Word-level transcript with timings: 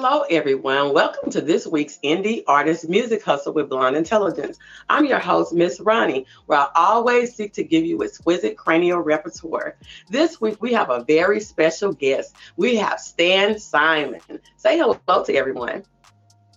Hello, 0.00 0.22
everyone. 0.30 0.94
Welcome 0.94 1.32
to 1.32 1.40
this 1.40 1.66
week's 1.66 1.98
Indie 2.04 2.44
Artist 2.46 2.88
Music 2.88 3.20
Hustle 3.20 3.52
with 3.52 3.68
Blonde 3.68 3.96
Intelligence. 3.96 4.56
I'm 4.88 5.04
your 5.04 5.18
host, 5.18 5.52
Miss 5.52 5.80
Ronnie, 5.80 6.24
where 6.46 6.60
I 6.60 6.68
always 6.76 7.34
seek 7.34 7.52
to 7.54 7.64
give 7.64 7.84
you 7.84 8.04
exquisite 8.04 8.56
cranial 8.56 9.00
repertoire. 9.00 9.76
This 10.08 10.40
week, 10.40 10.62
we 10.62 10.72
have 10.72 10.90
a 10.90 11.02
very 11.02 11.40
special 11.40 11.92
guest. 11.92 12.36
We 12.56 12.76
have 12.76 13.00
Stan 13.00 13.58
Simon. 13.58 14.20
Say 14.56 14.78
hello 14.78 15.00
to 15.24 15.34
everyone. 15.34 15.82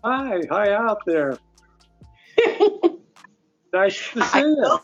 Hi, 0.03 0.41
hi 0.47 0.73
out 0.73 0.99
there. 1.07 1.39
nice 3.73 4.11
to 4.11 4.23
see 4.23 4.39
you. 4.39 4.79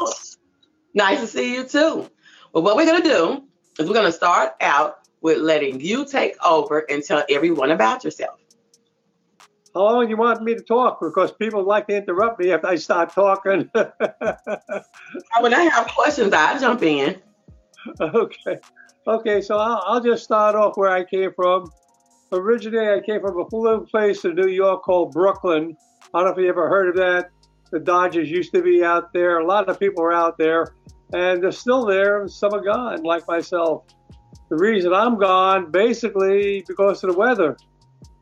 Nice 0.96 1.20
to 1.20 1.28
see 1.28 1.54
you 1.54 1.64
too. 1.64 2.10
Well, 2.54 2.64
what 2.64 2.76
we're 2.76 2.88
going 2.88 3.04
to 3.04 3.08
do 3.08 3.44
is 3.78 3.88
we're 3.88 3.94
going 3.94 4.08
to 4.08 4.12
start 4.12 4.54
out 4.62 5.08
with 5.22 5.38
letting 5.38 5.80
you 5.80 6.06
take 6.08 6.44
over 6.44 6.80
and 6.90 7.04
tell 7.04 7.24
everyone 7.30 7.70
about 7.70 8.04
yourself. 8.04 8.40
How 9.74 9.84
long 9.84 10.06
do 10.06 10.10
you 10.10 10.18
want 10.18 10.42
me 10.44 10.56
to 10.56 10.62
talk? 10.62 11.00
Because 11.02 11.32
people 11.34 11.64
like 11.64 11.88
to 11.88 11.98
interrupt 11.98 12.40
me 12.40 12.52
if 12.52 12.64
I 12.66 12.76
start 12.76 13.14
talking. 13.14 13.70
when 15.40 15.54
I 15.54 15.64
have 15.64 15.88
questions, 15.88 16.34
I 16.34 16.60
jump 16.60 16.84
in. 16.84 17.22
Okay. 18.00 18.58
Okay, 19.08 19.42
so 19.42 19.58
I'll, 19.58 19.82
I'll 19.86 20.02
just 20.02 20.26
start 20.26 20.56
off 20.56 20.76
where 20.76 20.90
I 20.90 21.06
came 21.06 21.32
from. 21.34 21.72
Originally, 22.34 22.90
I 22.90 23.00
came 23.00 23.22
from 23.22 23.38
a 23.40 23.56
little 23.56 23.86
place 23.86 24.26
in 24.26 24.36
New 24.36 24.50
York 24.50 24.84
called 24.84 25.14
Brooklyn. 25.14 25.78
I 26.14 26.20
don't 26.20 26.26
know 26.26 26.32
if 26.34 26.38
you 26.38 26.50
ever 26.50 26.68
heard 26.68 26.90
of 26.90 26.96
that. 26.98 27.30
The 27.72 27.80
Dodgers 27.80 28.30
used 28.30 28.54
to 28.54 28.62
be 28.62 28.84
out 28.84 29.14
there. 29.14 29.40
A 29.40 29.46
lot 29.46 29.70
of 29.70 29.80
people 29.80 30.04
are 30.04 30.12
out 30.12 30.38
there, 30.38 30.74
and 31.14 31.42
they're 31.42 31.54
still 31.54 31.86
there. 31.86 32.28
Some 32.28 32.54
are 32.54 32.62
gone, 32.62 33.04
like 33.04 33.26
myself. 33.28 33.86
The 34.50 34.58
reason 34.58 34.94
I'm 34.94 35.18
gone, 35.18 35.72
basically, 35.72 36.66
because 36.68 37.02
of 37.04 37.12
the 37.12 37.18
weather. 37.18 37.56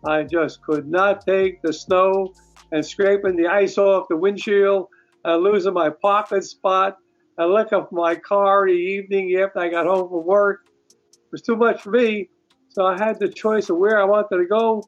I 0.07 0.23
just 0.23 0.61
could 0.61 0.87
not 0.87 1.25
take 1.25 1.61
the 1.61 1.73
snow 1.73 2.33
and 2.71 2.85
scraping 2.85 3.35
the 3.35 3.47
ice 3.47 3.77
off 3.77 4.07
the 4.09 4.17
windshield 4.17 4.87
and 5.23 5.43
losing 5.43 5.73
my 5.73 5.89
parking 5.89 6.41
spot 6.41 6.97
and 7.37 7.51
look 7.51 7.73
up 7.73 7.91
my 7.91 8.15
car 8.15 8.67
in 8.67 8.75
the 8.75 8.79
evening 8.79 9.35
after 9.41 9.59
I 9.59 9.69
got 9.69 9.87
home 9.87 10.09
from 10.09 10.25
work. 10.25 10.67
It 10.91 11.31
was 11.31 11.41
too 11.41 11.55
much 11.55 11.81
for 11.81 11.91
me. 11.91 12.29
So 12.69 12.85
I 12.85 12.97
had 12.97 13.19
the 13.19 13.29
choice 13.29 13.69
of 13.69 13.77
where 13.77 13.99
I 13.99 14.05
wanted 14.05 14.37
to 14.37 14.45
go. 14.45 14.83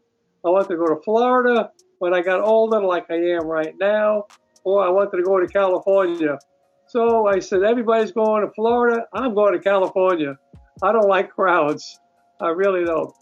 I 0.45 0.49
wanted 0.49 0.69
to 0.69 0.77
go 0.77 0.87
to 0.87 1.01
Florida 1.03 1.71
when 1.99 2.13
I 2.13 2.21
got 2.21 2.41
older, 2.41 2.81
like 2.81 3.09
I 3.09 3.15
am 3.15 3.47
right 3.47 3.73
now, 3.79 4.25
or 4.63 4.85
I 4.85 4.89
wanted 4.89 5.17
to 5.17 5.23
go 5.23 5.39
to 5.39 5.47
California. 5.47 6.37
So 6.87 7.27
I 7.27 7.39
said, 7.39 7.63
everybody's 7.63 8.11
going 8.11 8.45
to 8.45 8.51
Florida. 8.53 9.05
I'm 9.13 9.33
going 9.33 9.53
to 9.53 9.59
California. 9.59 10.37
I 10.83 10.91
don't 10.91 11.09
like 11.09 11.31
crowds. 11.31 11.99
I 12.39 12.49
really 12.49 12.85
don't. 12.85 13.13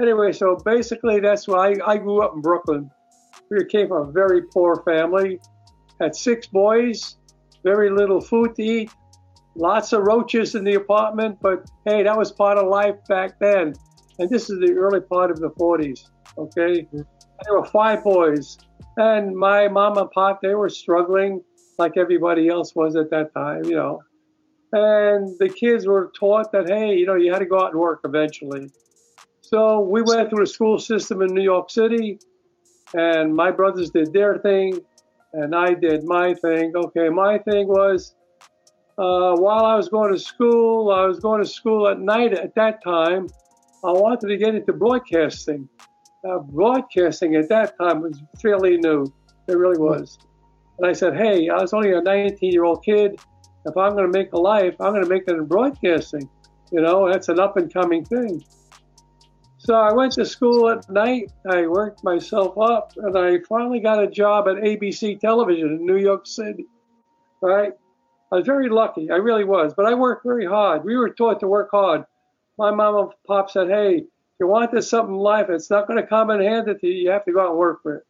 Anyway, 0.00 0.32
so 0.32 0.56
basically, 0.64 1.20
that's 1.20 1.48
why 1.48 1.70
I, 1.70 1.92
I 1.92 1.96
grew 1.98 2.22
up 2.22 2.34
in 2.34 2.40
Brooklyn. 2.40 2.90
We 3.50 3.64
came 3.64 3.88
from 3.88 4.08
a 4.08 4.12
very 4.12 4.42
poor 4.42 4.82
family, 4.84 5.40
had 6.00 6.14
six 6.14 6.46
boys, 6.46 7.16
very 7.64 7.90
little 7.90 8.20
food 8.20 8.54
to 8.56 8.62
eat, 8.62 8.90
lots 9.56 9.92
of 9.92 10.02
roaches 10.02 10.54
in 10.54 10.64
the 10.64 10.74
apartment, 10.74 11.38
but 11.40 11.68
hey, 11.84 12.02
that 12.04 12.16
was 12.16 12.30
part 12.30 12.58
of 12.58 12.68
life 12.68 12.96
back 13.08 13.38
then. 13.40 13.74
And 14.18 14.30
this 14.30 14.50
is 14.50 14.58
the 14.60 14.72
early 14.74 15.00
part 15.00 15.30
of 15.30 15.40
the 15.40 15.50
40s, 15.50 16.00
okay? 16.36 16.82
Mm-hmm. 16.82 17.00
There 17.44 17.58
were 17.58 17.66
five 17.66 18.02
boys. 18.02 18.58
And 18.96 19.36
my 19.36 19.68
mom 19.68 19.96
and 19.98 20.10
pop, 20.10 20.40
they 20.42 20.54
were 20.54 20.68
struggling 20.68 21.42
like 21.78 21.96
everybody 21.96 22.48
else 22.48 22.74
was 22.74 22.96
at 22.96 23.10
that 23.10 23.32
time, 23.34 23.64
you 23.64 23.76
know. 23.76 24.02
And 24.72 25.38
the 25.38 25.48
kids 25.48 25.86
were 25.86 26.12
taught 26.18 26.52
that, 26.52 26.68
hey, 26.68 26.96
you 26.96 27.06
know, 27.06 27.14
you 27.14 27.32
had 27.32 27.38
to 27.38 27.46
go 27.46 27.60
out 27.60 27.70
and 27.70 27.80
work 27.80 28.00
eventually. 28.04 28.70
So 29.50 29.80
we 29.80 30.02
went 30.02 30.28
through 30.28 30.42
a 30.42 30.46
school 30.46 30.78
system 30.78 31.22
in 31.22 31.32
New 31.32 31.42
York 31.42 31.70
City, 31.70 32.18
and 32.94 33.34
my 33.34 33.50
brothers 33.50 33.88
did 33.88 34.12
their 34.12 34.36
thing, 34.36 34.78
and 35.32 35.54
I 35.54 35.72
did 35.72 36.04
my 36.04 36.34
thing. 36.34 36.74
Okay, 36.76 37.08
my 37.08 37.38
thing 37.38 37.66
was 37.66 38.14
uh, 38.98 39.36
while 39.36 39.64
I 39.64 39.74
was 39.74 39.88
going 39.88 40.12
to 40.12 40.18
school, 40.18 40.90
I 40.90 41.06
was 41.06 41.18
going 41.20 41.42
to 41.42 41.48
school 41.48 41.88
at 41.88 41.98
night 41.98 42.34
at 42.34 42.54
that 42.56 42.84
time. 42.84 43.26
I 43.82 43.92
wanted 43.92 44.28
to 44.28 44.36
get 44.36 44.54
into 44.54 44.74
broadcasting. 44.74 45.66
Uh, 46.28 46.40
broadcasting 46.40 47.34
at 47.34 47.48
that 47.48 47.78
time 47.78 48.02
was 48.02 48.22
fairly 48.42 48.76
new. 48.76 49.06
It 49.46 49.56
really 49.56 49.78
was. 49.78 50.18
And 50.76 50.86
I 50.86 50.92
said, 50.92 51.16
hey, 51.16 51.48
I 51.48 51.56
was 51.56 51.72
only 51.72 51.92
a 51.92 52.02
19 52.02 52.52
year 52.52 52.64
old 52.64 52.84
kid. 52.84 53.18
If 53.64 53.76
I'm 53.78 53.92
going 53.92 54.12
to 54.12 54.18
make 54.18 54.34
a 54.34 54.38
life, 54.38 54.74
I'm 54.78 54.92
going 54.92 55.04
to 55.04 55.08
make 55.08 55.22
it 55.26 55.36
in 55.36 55.46
broadcasting. 55.46 56.28
You 56.70 56.82
know, 56.82 57.10
that's 57.10 57.30
an 57.30 57.40
up 57.40 57.56
and 57.56 57.72
coming 57.72 58.04
thing. 58.04 58.44
So 59.68 59.74
I 59.74 59.92
went 59.92 60.14
to 60.14 60.24
school 60.24 60.70
at 60.70 60.88
night. 60.88 61.30
I 61.46 61.66
worked 61.66 62.02
myself 62.02 62.56
up, 62.56 62.94
and 62.96 63.18
I 63.18 63.40
finally 63.46 63.80
got 63.80 64.02
a 64.02 64.06
job 64.06 64.48
at 64.48 64.56
ABC 64.56 65.20
Television 65.20 65.68
in 65.68 65.84
New 65.84 65.98
York 65.98 66.26
City. 66.26 66.64
Right? 67.42 67.74
I 68.32 68.36
was 68.36 68.46
very 68.46 68.70
lucky. 68.70 69.10
I 69.10 69.16
really 69.16 69.44
was. 69.44 69.74
But 69.74 69.84
I 69.84 69.92
worked 69.92 70.24
very 70.24 70.46
hard. 70.46 70.86
We 70.86 70.96
were 70.96 71.10
taught 71.10 71.40
to 71.40 71.46
work 71.46 71.68
hard. 71.70 72.06
My 72.56 72.70
mom 72.70 72.96
and 72.96 73.10
pop 73.26 73.50
said, 73.50 73.68
"Hey, 73.68 73.96
if 73.96 74.04
you 74.40 74.46
want 74.46 74.72
this 74.72 74.88
something 74.88 75.16
in 75.16 75.20
life, 75.20 75.50
it's 75.50 75.68
not 75.68 75.86
going 75.86 76.00
to 76.00 76.06
come 76.06 76.30
and 76.30 76.42
hand 76.42 76.64
to 76.66 76.86
you. 76.86 76.94
You 76.94 77.10
have 77.10 77.26
to 77.26 77.32
go 77.32 77.40
out 77.42 77.50
and 77.50 77.58
work 77.58 77.82
for 77.82 77.96
it." 77.96 78.04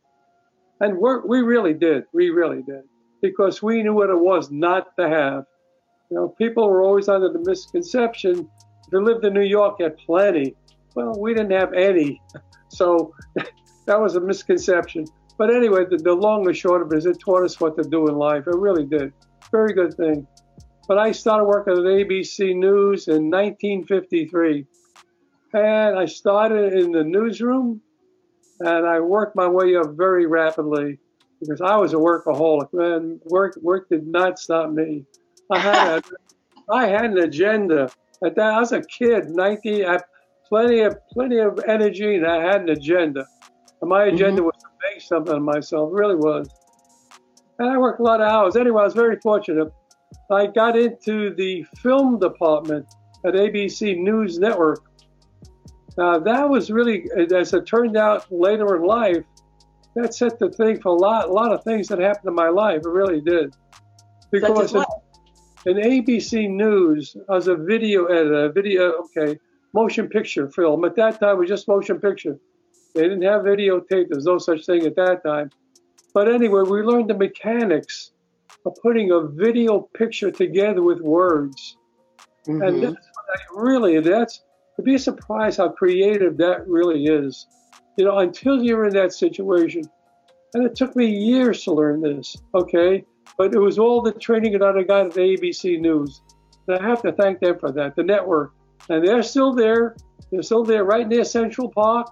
And 0.78 0.96
work, 0.96 1.24
we 1.24 1.40
really 1.40 1.74
did. 1.74 2.04
We 2.12 2.30
really 2.30 2.62
did 2.62 2.84
because 3.20 3.64
we 3.64 3.82
knew 3.82 3.94
what 3.94 4.10
it 4.10 4.20
was 4.20 4.52
not 4.52 4.96
to 4.96 5.08
have. 5.08 5.44
You 6.08 6.18
know, 6.18 6.28
people 6.28 6.70
were 6.70 6.84
always 6.84 7.08
under 7.08 7.32
the 7.32 7.40
misconception 7.40 8.48
if 8.88 8.92
you 8.92 9.04
lived 9.04 9.22
in 9.26 9.34
New 9.34 9.42
York, 9.42 9.76
you 9.78 9.84
had 9.84 9.98
plenty. 9.98 10.54
Well, 10.98 11.14
we 11.20 11.32
didn't 11.32 11.52
have 11.52 11.72
any. 11.72 12.20
So 12.70 13.14
that 13.86 13.98
was 13.98 14.16
a 14.16 14.20
misconception. 14.20 15.06
But 15.38 15.48
anyway, 15.54 15.86
the, 15.88 15.96
the 15.96 16.12
long 16.12 16.46
and 16.46 16.54
short 16.54 16.82
of 16.82 16.92
it 16.92 16.98
is 16.98 17.06
it 17.06 17.18
taught 17.18 17.42
us 17.42 17.58
what 17.58 17.78
to 17.78 17.82
do 17.82 18.08
in 18.08 18.16
life. 18.16 18.46
It 18.46 18.54
really 18.54 18.84
did. 18.84 19.14
Very 19.50 19.72
good 19.72 19.94
thing. 19.94 20.26
But 20.86 20.98
I 20.98 21.12
started 21.12 21.44
working 21.44 21.72
at 21.72 21.78
ABC 21.78 22.54
News 22.54 23.08
in 23.08 23.30
1953. 23.30 24.66
And 25.54 25.98
I 25.98 26.04
started 26.04 26.74
in 26.74 26.92
the 26.92 27.04
newsroom 27.04 27.80
and 28.60 28.86
I 28.86 29.00
worked 29.00 29.34
my 29.34 29.48
way 29.48 29.76
up 29.76 29.96
very 29.96 30.26
rapidly 30.26 30.98
because 31.40 31.62
I 31.62 31.76
was 31.76 31.94
a 31.94 31.96
workaholic. 31.96 32.74
Man, 32.74 33.18
work 33.24 33.56
work 33.62 33.88
did 33.88 34.06
not 34.06 34.38
stop 34.38 34.70
me. 34.70 35.06
I 35.50 35.58
had 35.58 35.88
a, 35.88 36.02
I 36.70 36.86
had 36.86 37.06
an 37.06 37.18
agenda. 37.18 37.88
At 38.22 38.34
that, 38.36 38.52
I 38.52 38.60
was 38.60 38.72
a 38.72 38.82
kid, 38.82 39.30
19. 39.30 39.86
I, 39.86 40.00
plenty 40.48 40.80
of 40.80 40.96
plenty 41.12 41.38
of 41.38 41.60
energy, 41.66 42.16
and 42.16 42.26
I 42.26 42.42
had 42.42 42.62
an 42.62 42.70
agenda. 42.70 43.26
And 43.80 43.90
my 43.90 44.06
agenda 44.06 44.40
mm-hmm. 44.40 44.46
was 44.46 44.56
to 44.60 44.68
make 44.90 45.02
something 45.02 45.34
of 45.34 45.42
myself, 45.42 45.90
really 45.92 46.16
was. 46.16 46.48
And 47.58 47.70
I 47.70 47.76
worked 47.76 48.00
a 48.00 48.02
lot 48.02 48.20
of 48.20 48.28
hours. 48.28 48.56
Anyway, 48.56 48.80
I 48.80 48.84
was 48.84 48.94
very 48.94 49.18
fortunate. 49.20 49.72
I 50.30 50.46
got 50.46 50.76
into 50.76 51.34
the 51.34 51.64
film 51.82 52.18
department 52.18 52.86
at 53.24 53.34
ABC 53.34 53.98
News 53.98 54.38
Network. 54.38 54.84
Now, 55.96 56.18
that 56.20 56.48
was 56.48 56.70
really, 56.70 57.08
as 57.34 57.52
it 57.52 57.66
turned 57.66 57.96
out 57.96 58.30
later 58.30 58.76
in 58.76 58.82
life, 58.82 59.24
that 59.96 60.14
set 60.14 60.38
the 60.38 60.50
thing 60.50 60.80
for 60.80 60.90
a 60.90 60.94
lot, 60.94 61.28
a 61.28 61.32
lot 61.32 61.52
of 61.52 61.64
things 61.64 61.88
that 61.88 61.98
happened 61.98 62.28
in 62.28 62.34
my 62.34 62.48
life. 62.48 62.82
It 62.84 62.88
really 62.88 63.20
did. 63.20 63.54
Because 64.30 64.74
in, 64.74 64.84
in 65.66 65.76
ABC 65.76 66.48
News, 66.48 67.16
I 67.28 67.34
was 67.34 67.48
a 67.48 67.56
video 67.56 68.04
editor, 68.04 68.52
video, 68.52 68.92
okay, 69.16 69.38
motion 69.72 70.08
picture 70.08 70.48
film. 70.50 70.84
At 70.84 70.96
that 70.96 71.20
time, 71.20 71.36
it 71.36 71.38
was 71.38 71.48
just 71.48 71.68
motion 71.68 72.00
picture. 72.00 72.38
They 72.94 73.02
didn't 73.02 73.22
have 73.22 73.42
videotape. 73.42 74.06
There's 74.08 74.24
no 74.24 74.38
such 74.38 74.66
thing 74.66 74.86
at 74.86 74.96
that 74.96 75.22
time. 75.22 75.50
But 76.14 76.28
anyway, 76.28 76.62
we 76.62 76.82
learned 76.82 77.10
the 77.10 77.14
mechanics 77.14 78.12
of 78.64 78.74
putting 78.82 79.12
a 79.12 79.20
video 79.20 79.80
picture 79.80 80.30
together 80.30 80.82
with 80.82 81.00
words. 81.00 81.76
Mm-hmm. 82.46 82.62
And 82.62 82.82
that's 82.82 82.96
really, 83.54 84.00
that's, 84.00 84.42
to 84.76 84.82
be 84.82 84.96
surprised 84.98 85.58
how 85.58 85.68
creative 85.68 86.36
that 86.38 86.66
really 86.66 87.04
is. 87.06 87.46
You 87.96 88.04
know, 88.04 88.18
until 88.18 88.62
you're 88.62 88.86
in 88.86 88.94
that 88.94 89.12
situation. 89.12 89.82
And 90.54 90.64
it 90.64 90.74
took 90.74 90.96
me 90.96 91.06
years 91.06 91.64
to 91.64 91.72
learn 91.72 92.00
this, 92.00 92.36
okay? 92.54 93.04
But 93.36 93.54
it 93.54 93.58
was 93.58 93.78
all 93.78 94.00
the 94.00 94.12
training 94.12 94.52
that 94.52 94.62
I 94.62 94.82
got 94.82 95.06
at 95.06 95.12
ABC 95.12 95.78
News. 95.78 96.22
And 96.66 96.78
I 96.78 96.88
have 96.88 97.02
to 97.02 97.12
thank 97.12 97.40
them 97.40 97.58
for 97.58 97.70
that, 97.72 97.96
the 97.96 98.02
network. 98.02 98.52
And 98.88 99.06
they're 99.06 99.22
still 99.22 99.52
there. 99.54 99.96
They're 100.30 100.42
still 100.42 100.64
there 100.64 100.84
right 100.84 101.06
near 101.06 101.24
Central 101.24 101.70
Park. 101.70 102.08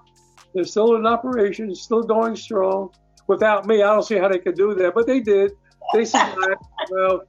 They're 0.54 0.64
still 0.64 0.96
in 0.96 1.06
operation, 1.06 1.74
still 1.74 2.02
going 2.02 2.36
strong. 2.36 2.90
Without 3.28 3.66
me, 3.66 3.82
I 3.82 3.92
don't 3.92 4.02
see 4.02 4.16
how 4.16 4.28
they 4.28 4.38
could 4.38 4.56
do 4.56 4.74
that, 4.74 4.94
but 4.94 5.06
they 5.06 5.20
did. 5.20 5.52
They 5.92 6.04
survived. 6.16 6.62
well, 6.90 7.22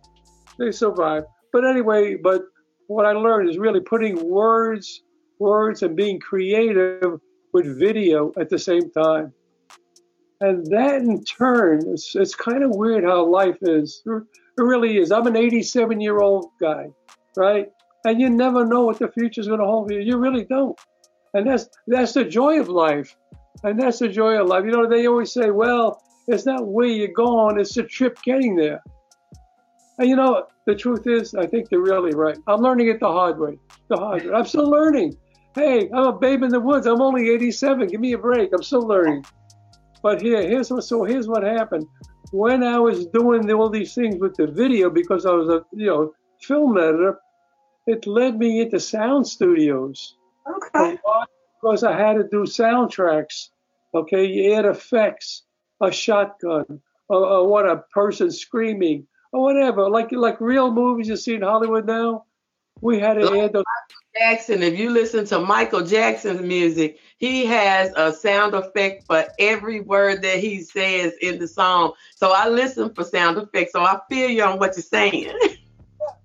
they 0.57 0.71
survived. 0.71 1.25
But 1.51 1.65
anyway, 1.65 2.15
but 2.15 2.43
what 2.87 3.05
I 3.05 3.11
learned 3.11 3.49
is 3.49 3.57
really 3.57 3.81
putting 3.81 4.29
words, 4.29 5.03
words, 5.39 5.83
and 5.83 5.95
being 5.95 6.19
creative 6.19 7.19
with 7.53 7.79
video 7.79 8.31
at 8.39 8.49
the 8.49 8.59
same 8.59 8.89
time. 8.91 9.33
And 10.39 10.65
that 10.67 11.01
in 11.01 11.23
turn, 11.23 11.81
it's, 11.87 12.15
it's 12.15 12.35
kind 12.35 12.63
of 12.63 12.71
weird 12.75 13.03
how 13.03 13.25
life 13.25 13.57
is. 13.61 14.03
It 14.05 14.61
really 14.61 14.97
is. 14.97 15.11
I'm 15.11 15.27
an 15.27 15.35
87 15.35 15.99
year 15.99 16.19
old 16.19 16.51
guy, 16.61 16.87
right? 17.35 17.69
And 18.07 18.21
you 18.21 18.29
never 18.29 18.65
know 18.65 18.83
what 18.83 18.99
the 18.99 19.09
future 19.09 19.41
is 19.41 19.47
going 19.47 19.59
to 19.59 19.65
hold 19.65 19.87
for 19.87 19.93
you. 19.93 19.99
You 19.99 20.17
really 20.17 20.45
don't. 20.45 20.79
And 21.33 21.45
that's 21.45 21.67
that's 21.87 22.13
the 22.13 22.23
joy 22.23 22.59
of 22.59 22.69
life. 22.69 23.15
And 23.63 23.79
that's 23.79 23.99
the 23.99 24.07
joy 24.07 24.39
of 24.39 24.47
life. 24.47 24.63
You 24.65 24.71
know, 24.71 24.87
they 24.87 25.07
always 25.07 25.33
say, 25.33 25.51
well, 25.51 26.01
it's 26.27 26.45
not 26.45 26.65
where 26.65 26.87
you're 26.87 27.09
going, 27.09 27.59
it's 27.59 27.75
the 27.75 27.83
trip 27.83 28.17
getting 28.23 28.55
there. 28.55 28.81
And 29.99 30.09
you 30.09 30.15
know, 30.15 30.45
the 30.65 30.75
truth 30.75 31.07
is, 31.07 31.33
I 31.35 31.47
think 31.47 31.69
they're 31.69 31.79
really 31.79 32.13
right. 32.13 32.37
I'm 32.47 32.61
learning 32.61 32.87
it 32.87 32.99
the 32.99 33.07
hard 33.07 33.39
way. 33.39 33.57
The 33.89 33.97
hard 33.97 34.25
way. 34.25 34.33
I'm 34.33 34.45
still 34.45 34.69
learning. 34.69 35.17
Hey, 35.55 35.89
I'm 35.93 36.03
a 36.05 36.13
babe 36.13 36.43
in 36.43 36.49
the 36.49 36.59
woods. 36.59 36.85
I'm 36.85 37.01
only 37.01 37.29
87. 37.29 37.87
Give 37.87 37.99
me 37.99 38.13
a 38.13 38.17
break. 38.17 38.51
I'm 38.53 38.63
still 38.63 38.87
learning. 38.87 39.25
But 40.03 40.21
here, 40.21 40.41
here's 40.47 40.71
what. 40.71 40.83
So 40.83 41.03
here's 41.03 41.27
what 41.27 41.43
happened. 41.43 41.85
When 42.31 42.63
I 42.63 42.79
was 42.79 43.07
doing 43.07 43.51
all 43.51 43.69
these 43.69 43.93
things 43.95 44.17
with 44.19 44.35
the 44.35 44.47
video, 44.47 44.89
because 44.89 45.25
I 45.25 45.31
was 45.31 45.49
a 45.49 45.65
you 45.73 45.87
know 45.87 46.13
film 46.41 46.77
editor, 46.77 47.19
it 47.87 48.05
led 48.05 48.37
me 48.37 48.61
into 48.61 48.79
sound 48.79 49.27
studios. 49.27 50.15
Okay. 50.47 50.97
Because 51.61 51.83
I 51.83 51.97
had 51.97 52.17
to 52.17 52.23
do 52.23 52.43
soundtracks. 52.43 53.49
Okay, 53.93 54.25
you 54.25 54.53
add 54.53 54.65
effects, 54.65 55.43
a 55.81 55.91
shotgun, 55.91 56.81
or, 57.07 57.25
or 57.25 57.47
what 57.47 57.67
a 57.67 57.77
person 57.93 58.29
screaming, 58.29 59.07
or 59.31 59.41
whatever, 59.41 59.89
like 59.89 60.11
like 60.11 60.39
real 60.41 60.71
movies 60.71 61.07
you 61.07 61.15
see 61.15 61.35
in 61.35 61.41
Hollywood 61.41 61.85
now. 61.85 62.25
We 62.81 62.99
had 62.99 63.15
to 63.15 63.25
Like 63.25 63.45
add 63.45 63.53
those. 63.53 63.63
Jackson, 64.17 64.63
if 64.63 64.77
you 64.77 64.89
listen 64.89 65.25
to 65.25 65.39
Michael 65.39 65.83
Jackson's 65.83 66.41
music, 66.41 66.99
he 67.17 67.45
has 67.45 67.91
a 67.95 68.11
sound 68.13 68.53
effect 68.55 69.05
for 69.05 69.25
every 69.39 69.79
word 69.79 70.23
that 70.23 70.39
he 70.39 70.61
says 70.61 71.13
in 71.21 71.39
the 71.39 71.47
song. 71.47 71.93
So 72.15 72.31
I 72.31 72.49
listen 72.49 72.93
for 72.93 73.03
sound 73.03 73.37
effects. 73.37 73.73
So 73.73 73.81
I 73.81 73.99
feel 74.09 74.29
you 74.29 74.43
on 74.43 74.59
what 74.59 74.75
you're 74.75 74.83
saying. 74.83 75.31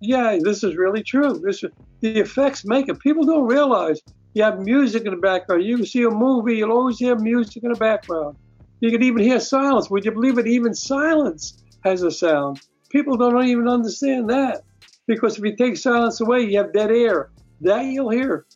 Yeah, 0.05 0.37
this 0.43 0.65
is 0.65 0.75
really 0.75 1.05
true. 1.05 1.39
This 1.39 1.63
the 2.01 2.19
effects 2.19 2.65
make 2.65 2.89
it. 2.89 2.99
People 2.99 3.25
don't 3.25 3.47
realize 3.47 4.01
you 4.35 4.43
have 4.43 4.59
music 4.59 5.05
in 5.05 5.13
the 5.13 5.17
background. 5.17 5.63
You 5.63 5.77
can 5.77 5.87
see 5.87 6.03
a 6.03 6.11
movie, 6.11 6.57
you'll 6.57 6.73
always 6.73 6.99
hear 6.99 7.15
music 7.15 7.63
in 7.63 7.71
the 7.71 7.79
background. 7.79 8.37
You 8.81 8.91
can 8.91 9.05
even 9.05 9.23
hear 9.23 9.39
silence. 9.39 9.89
Would 9.91 10.05
you 10.05 10.11
believe 10.11 10.39
it? 10.39 10.49
Even 10.49 10.75
silence 10.75 11.63
has 11.85 12.03
a 12.03 12.11
sound. 12.11 12.61
People 12.91 13.17
don't 13.17 13.47
even 13.47 13.69
understand 13.69 14.29
that. 14.29 14.65
Because 15.07 15.39
if 15.39 15.45
you 15.45 15.55
take 15.55 15.77
silence 15.77 16.21
away, 16.21 16.41
you 16.41 16.59
have 16.59 16.73
dead 16.73 16.91
air. 16.91 17.31
That 17.61 17.85
you'll 17.85 18.11
hear. 18.11 18.47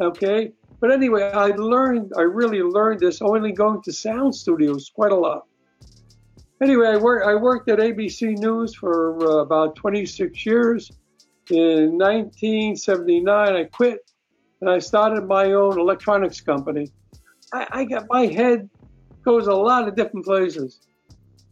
Okay? 0.00 0.50
But 0.80 0.90
anyway, 0.90 1.30
I 1.32 1.50
learned, 1.50 2.12
I 2.18 2.22
really 2.22 2.60
learned 2.60 2.98
this 2.98 3.22
only 3.22 3.52
going 3.52 3.82
to 3.82 3.92
sound 3.92 4.34
studios 4.34 4.90
quite 4.92 5.12
a 5.12 5.16
lot. 5.16 5.46
Anyway, 6.62 6.86
I, 6.86 6.96
work, 6.96 7.24
I 7.26 7.34
worked 7.34 7.68
at 7.70 7.80
ABC 7.80 8.38
News 8.38 8.72
for 8.72 9.20
uh, 9.20 9.42
about 9.42 9.74
26 9.74 10.46
years. 10.46 10.92
In 11.50 11.98
1979, 11.98 13.54
I 13.54 13.64
quit 13.64 13.98
and 14.60 14.70
I 14.70 14.78
started 14.78 15.26
my 15.26 15.52
own 15.52 15.80
electronics 15.80 16.40
company. 16.40 16.92
I, 17.52 17.66
I 17.72 17.84
got 17.84 18.06
my 18.08 18.26
head 18.26 18.70
goes 19.24 19.48
a 19.48 19.54
lot 19.54 19.88
of 19.88 19.96
different 19.96 20.24
places. 20.24 20.80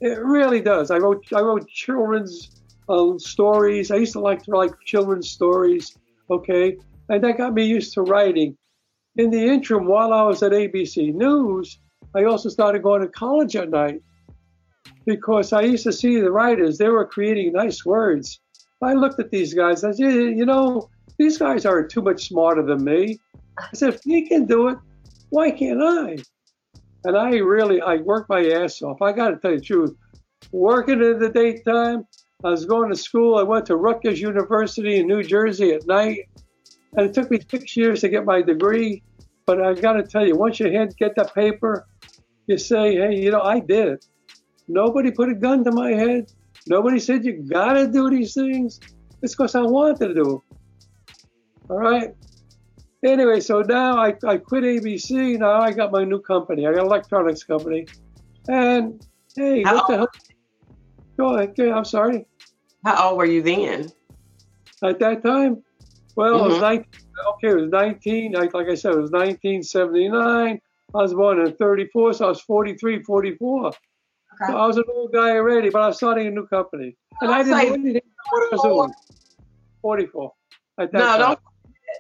It 0.00 0.18
really 0.20 0.60
does. 0.60 0.92
I 0.92 0.98
wrote 0.98 1.24
I 1.34 1.40
wrote 1.40 1.68
children's 1.68 2.62
uh, 2.88 3.18
stories. 3.18 3.90
I 3.90 3.96
used 3.96 4.12
to 4.12 4.20
like 4.20 4.44
to 4.44 4.52
write 4.52 4.70
children's 4.86 5.28
stories. 5.28 5.96
Okay, 6.30 6.76
and 7.08 7.22
that 7.24 7.36
got 7.36 7.52
me 7.52 7.64
used 7.64 7.94
to 7.94 8.02
writing. 8.02 8.56
In 9.16 9.30
the 9.30 9.44
interim, 9.44 9.86
while 9.86 10.12
I 10.12 10.22
was 10.22 10.40
at 10.44 10.52
ABC 10.52 11.12
News, 11.12 11.80
I 12.14 12.24
also 12.24 12.48
started 12.48 12.84
going 12.84 13.02
to 13.02 13.08
college 13.08 13.56
at 13.56 13.70
night 13.70 14.02
because 15.06 15.53
I 15.53 15.62
used 15.62 15.85
to 15.85 15.93
see 15.93 16.21
the 16.21 16.31
writers. 16.31 16.79
They 16.79 16.88
were 16.88 17.06
creating 17.06 17.53
nice 17.53 17.85
words. 17.85 18.41
I 18.82 18.94
looked 18.94 19.21
at 19.21 19.31
these 19.31 19.55
guys. 19.55 19.85
I 19.85 19.93
said, 19.93 20.15
you 20.15 20.47
know, 20.47 20.88
these 21.19 21.37
guys 21.38 21.67
are 21.67 21.87
too 21.87 22.03
much 22.03 22.29
smarter 22.29 22.62
than 22.62 22.85
me. 22.85 23.19
I 23.59 23.69
said, 23.75 23.94
if 23.94 24.03
they 24.03 24.23
can 24.23 24.47
do 24.47 24.69
it, 24.69 24.79
why 25.29 25.50
can't 25.50 25.82
I? 25.82 26.17
And 27.05 27.17
I 27.17 27.37
really, 27.37 27.81
I 27.81 27.97
worked 27.97 28.29
my 28.29 28.47
ass 28.47 28.81
off. 28.82 29.03
I 29.03 29.12
got 29.12 29.31
to 29.31 29.37
tell 29.37 29.53
you 29.53 29.59
the 29.59 29.65
truth. 29.65 29.97
Working 30.53 31.03
in 31.03 31.19
the 31.19 31.29
daytime, 31.29 32.06
I 32.43 32.50
was 32.50 32.65
going 32.65 32.91
to 32.91 32.97
school. 32.97 33.37
I 33.37 33.43
went 33.43 33.67
to 33.67 33.77
Rutgers 33.77 34.21
University 34.21 34.99
in 34.99 35.06
New 35.06 35.23
Jersey 35.23 35.73
at 35.73 35.87
night. 35.87 36.29
And 36.97 37.06
it 37.06 37.15
took 37.15 37.31
me 37.31 37.38
six 37.50 37.77
years 37.77 38.00
to 38.00 38.09
get 38.09 38.25
my 38.25 38.43
degree. 38.43 39.03
But 39.47 39.62
I 39.62 39.75
got 39.75 39.94
to 39.94 40.03
tell 40.03 40.27
you, 40.27 40.37
once 40.37 40.59
you 40.61 40.71
get 40.71 41.15
that 41.17 41.35
paper, 41.35 41.87
you 42.47 42.56
say, 42.59 42.97
hey, 42.97 43.17
you 43.17 43.31
know, 43.31 43.43
I 43.43 43.61
did 43.61 43.88
it. 43.88 44.06
Nobody 44.68 45.10
put 45.10 45.28
a 45.28 45.34
gun 45.34 45.64
to 45.64 45.72
my 45.72 45.90
head. 45.90 46.26
Nobody 46.66 47.00
said 47.00 47.24
you 47.24 47.42
got 47.42 47.74
to 47.74 47.88
do 47.90 48.10
these 48.10 48.34
things. 48.34 48.80
It's 49.22 49.34
because 49.34 49.54
I 49.54 49.62
wanted 49.62 49.98
to 50.00 50.14
do 50.14 50.24
them. 50.24 50.42
All 51.68 51.78
right. 51.78 52.14
Anyway, 53.04 53.40
so 53.40 53.62
now 53.62 53.98
I, 53.98 54.14
I 54.26 54.36
quit 54.36 54.64
ABC. 54.64 55.38
Now 55.38 55.60
I 55.62 55.72
got 55.72 55.90
my 55.90 56.04
new 56.04 56.20
company. 56.20 56.66
I 56.66 56.72
got 56.72 56.80
an 56.80 56.86
electronics 56.86 57.44
company. 57.44 57.86
And 58.48 59.00
hey, 59.36 59.62
How 59.62 59.76
what 59.76 59.88
the 59.88 59.96
hell? 59.96 60.08
Go 61.18 61.36
ahead. 61.36 61.58
I'm 61.58 61.84
sorry. 61.84 62.26
How 62.84 63.10
old 63.10 63.18
were 63.18 63.24
you 63.24 63.42
then? 63.42 63.90
At 64.82 64.98
that 65.00 65.22
time, 65.22 65.62
well, 66.16 66.40
it 66.40 66.48
was 66.48 66.54
Mhm. 66.56 66.60
19. 66.60 66.84
Okay, 67.34 67.48
it 67.48 67.60
was 67.60 67.70
19. 67.70 68.32
Like, 68.32 68.54
like 68.54 68.68
I 68.68 68.74
said, 68.74 68.92
it 68.92 69.00
was 69.00 69.10
1979. 69.10 70.60
I 70.94 70.98
was 70.98 71.14
born 71.14 71.40
in 71.40 71.54
34, 71.56 72.14
so 72.14 72.26
I 72.26 72.28
was 72.28 72.40
43, 72.40 73.02
44. 73.02 73.72
So 74.46 74.56
I 74.56 74.66
was 74.66 74.76
an 74.78 74.84
old 74.94 75.12
guy 75.12 75.31
already, 75.37 75.70
but 75.70 75.82
I 75.82 75.88
was 75.88 75.96
starting 75.96 76.26
a 76.26 76.31
new 76.31 76.46
company. 76.46 76.96
And 77.20 77.31
I 77.31 77.38
didn't 77.42 77.50
know 77.50 77.58
Say 77.58 77.69
anything 77.69 78.02
what 78.31 78.42
I 78.42 78.48
was 78.56 78.62
doing. 78.62 78.94
44. 79.82 80.32
At 80.78 80.92
that 80.92 80.98
No, 80.98 81.04
time. 81.04 81.19
don't 81.19 81.38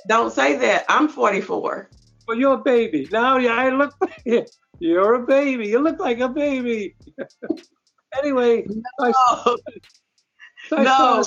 don't 0.08 0.32
say 0.32 0.56
that. 0.56 0.84
I'm 0.88 1.08
44. 1.08 1.90
Well, 2.26 2.38
you're 2.38 2.54
a 2.54 2.58
baby. 2.58 3.08
Now 3.10 3.36
yeah, 3.38 3.54
I 3.54 3.70
look 3.70 3.94
you're 4.80 5.14
a 5.14 5.26
baby. 5.26 5.68
You 5.68 5.80
look 5.80 5.98
like 6.00 6.20
a 6.20 6.28
baby. 6.28 6.94
anyway, 8.18 8.66
I, 9.00 9.12
Oh, 9.16 9.56
I 10.72 10.84
no, 10.84 11.22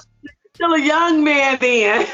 still 0.56 0.74
a 0.74 0.81
young 0.81 1.24
man 1.24 1.57
then. 1.59 2.07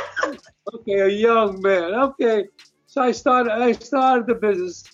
okay, 0.74 1.00
a 1.00 1.08
young 1.08 1.60
man. 1.62 1.94
Okay. 1.94 2.44
So 2.86 3.02
I 3.02 3.12
started 3.12 3.52
I 3.52 3.72
started 3.72 4.26
the 4.26 4.34
business. 4.34 4.84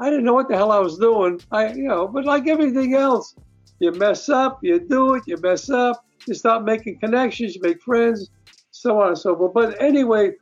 I 0.00 0.10
didn't 0.10 0.24
know 0.24 0.34
what 0.34 0.48
the 0.48 0.56
hell 0.56 0.72
I 0.72 0.78
was 0.78 0.98
doing. 0.98 1.40
I 1.50 1.72
you 1.72 1.88
know, 1.88 2.08
but 2.08 2.24
like 2.24 2.48
everything 2.48 2.94
else, 2.94 3.34
you 3.78 3.92
mess 3.92 4.28
up, 4.28 4.58
you 4.62 4.80
do 4.80 5.14
it, 5.14 5.24
you 5.26 5.36
mess 5.38 5.70
up, 5.70 6.04
you 6.26 6.34
start 6.34 6.64
making 6.64 6.98
connections, 6.98 7.54
you 7.54 7.62
make 7.62 7.80
friends, 7.82 8.30
so 8.70 9.00
on 9.00 9.08
and 9.08 9.18
so 9.18 9.36
forth. 9.36 9.54
But 9.54 9.80
anyway, 9.80 10.32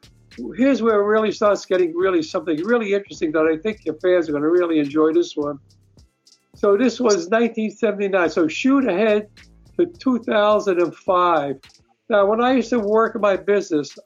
here's 0.56 0.82
where 0.82 1.00
it 1.00 1.04
really 1.04 1.32
starts 1.32 1.66
getting 1.66 1.94
really 1.94 2.22
something 2.22 2.62
really 2.64 2.94
interesting 2.94 3.32
that 3.32 3.46
I 3.46 3.56
think 3.56 3.84
your 3.84 3.96
fans 3.96 4.28
are 4.28 4.32
going 4.32 4.42
to 4.42 4.50
really 4.50 4.78
enjoy 4.78 5.12
this 5.12 5.36
one. 5.36 5.58
So 6.54 6.76
this 6.76 7.00
was 7.00 7.28
1979. 7.28 8.30
So 8.30 8.46
shoot 8.48 8.86
ahead 8.86 9.28
to 9.78 9.86
2005. 9.86 11.56
Now, 12.08 12.26
when 12.26 12.40
I 12.40 12.52
used 12.52 12.70
to 12.70 12.78
work 12.78 13.14
in 13.14 13.20
my 13.20 13.36
business, 13.36 13.96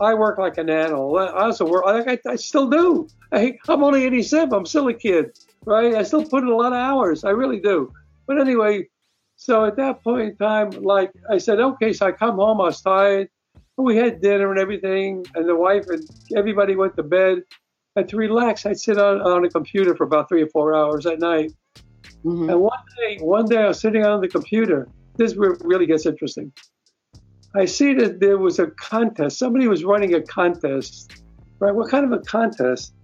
I 0.00 0.14
worked 0.14 0.38
like 0.38 0.58
an 0.58 0.70
animal. 0.70 1.16
I 1.18 1.28
also 1.28 1.66
work. 1.66 1.84
I, 1.86 2.18
I 2.28 2.36
still 2.36 2.68
do. 2.68 3.06
I, 3.32 3.58
I'm 3.68 3.84
only 3.84 4.04
87. 4.04 4.52
I'm 4.52 4.66
still 4.66 4.88
a 4.88 4.94
kid, 4.94 5.38
right? 5.64 5.94
I 5.94 6.02
still 6.02 6.24
put 6.24 6.42
in 6.42 6.48
a 6.48 6.56
lot 6.56 6.72
of 6.72 6.78
hours. 6.78 7.24
I 7.24 7.30
really 7.30 7.60
do. 7.60 7.92
But 8.26 8.40
anyway, 8.40 8.88
so 9.36 9.64
at 9.64 9.76
that 9.76 10.02
point 10.02 10.30
in 10.30 10.36
time, 10.36 10.70
like 10.70 11.12
I 11.30 11.38
said, 11.38 11.60
okay. 11.60 11.92
So 11.92 12.06
I 12.06 12.12
come 12.12 12.36
home. 12.36 12.60
I 12.60 12.64
was 12.64 12.80
tired. 12.80 13.28
We 13.76 13.96
had 13.96 14.20
dinner 14.20 14.50
and 14.50 14.60
everything, 14.60 15.24
and 15.34 15.48
the 15.48 15.56
wife 15.56 15.86
and 15.88 16.06
everybody 16.36 16.76
went 16.76 16.96
to 16.96 17.02
bed. 17.02 17.42
And 17.96 18.08
to 18.08 18.16
relax, 18.16 18.66
I'd 18.66 18.78
sit 18.78 18.98
on, 18.98 19.20
on 19.22 19.44
a 19.44 19.48
computer 19.48 19.96
for 19.96 20.04
about 20.04 20.28
three 20.28 20.42
or 20.42 20.46
four 20.48 20.74
hours 20.74 21.06
at 21.06 21.18
night. 21.18 21.52
Mhm. 22.24 22.50
And 22.50 22.60
one 22.60 22.78
day, 22.98 23.18
one 23.20 23.46
day 23.46 23.56
I 23.56 23.68
was 23.68 23.80
sitting 23.80 24.04
on 24.04 24.20
the 24.20 24.28
computer. 24.28 24.86
This 25.16 25.34
re- 25.34 25.56
really 25.62 25.86
gets 25.86 26.06
interesting. 26.06 26.52
I 27.54 27.64
see 27.64 27.94
that 27.94 28.20
there 28.20 28.38
was 28.38 28.58
a 28.58 28.68
contest. 28.68 29.38
Somebody 29.38 29.66
was 29.66 29.84
running 29.84 30.14
a 30.14 30.20
contest, 30.20 31.22
right? 31.58 31.74
What 31.74 31.90
kind 31.90 32.04
of 32.04 32.12
a 32.12 32.22
contest? 32.22 32.94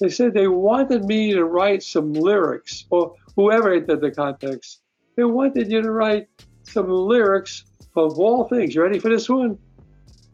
They 0.00 0.08
said 0.08 0.34
they 0.34 0.48
wanted 0.48 1.04
me 1.04 1.32
to 1.32 1.44
write 1.44 1.82
some 1.82 2.12
lyrics, 2.12 2.86
or 2.90 3.14
whoever 3.36 3.72
entered 3.72 4.00
the 4.00 4.10
contest. 4.10 4.80
They 5.16 5.24
wanted 5.24 5.70
you 5.70 5.82
to 5.82 5.90
write 5.90 6.28
some 6.64 6.88
lyrics 6.88 7.64
of 7.96 8.18
all 8.18 8.48
things. 8.48 8.74
You 8.74 8.82
ready 8.82 8.98
for 8.98 9.10
this 9.10 9.28
one? 9.28 9.58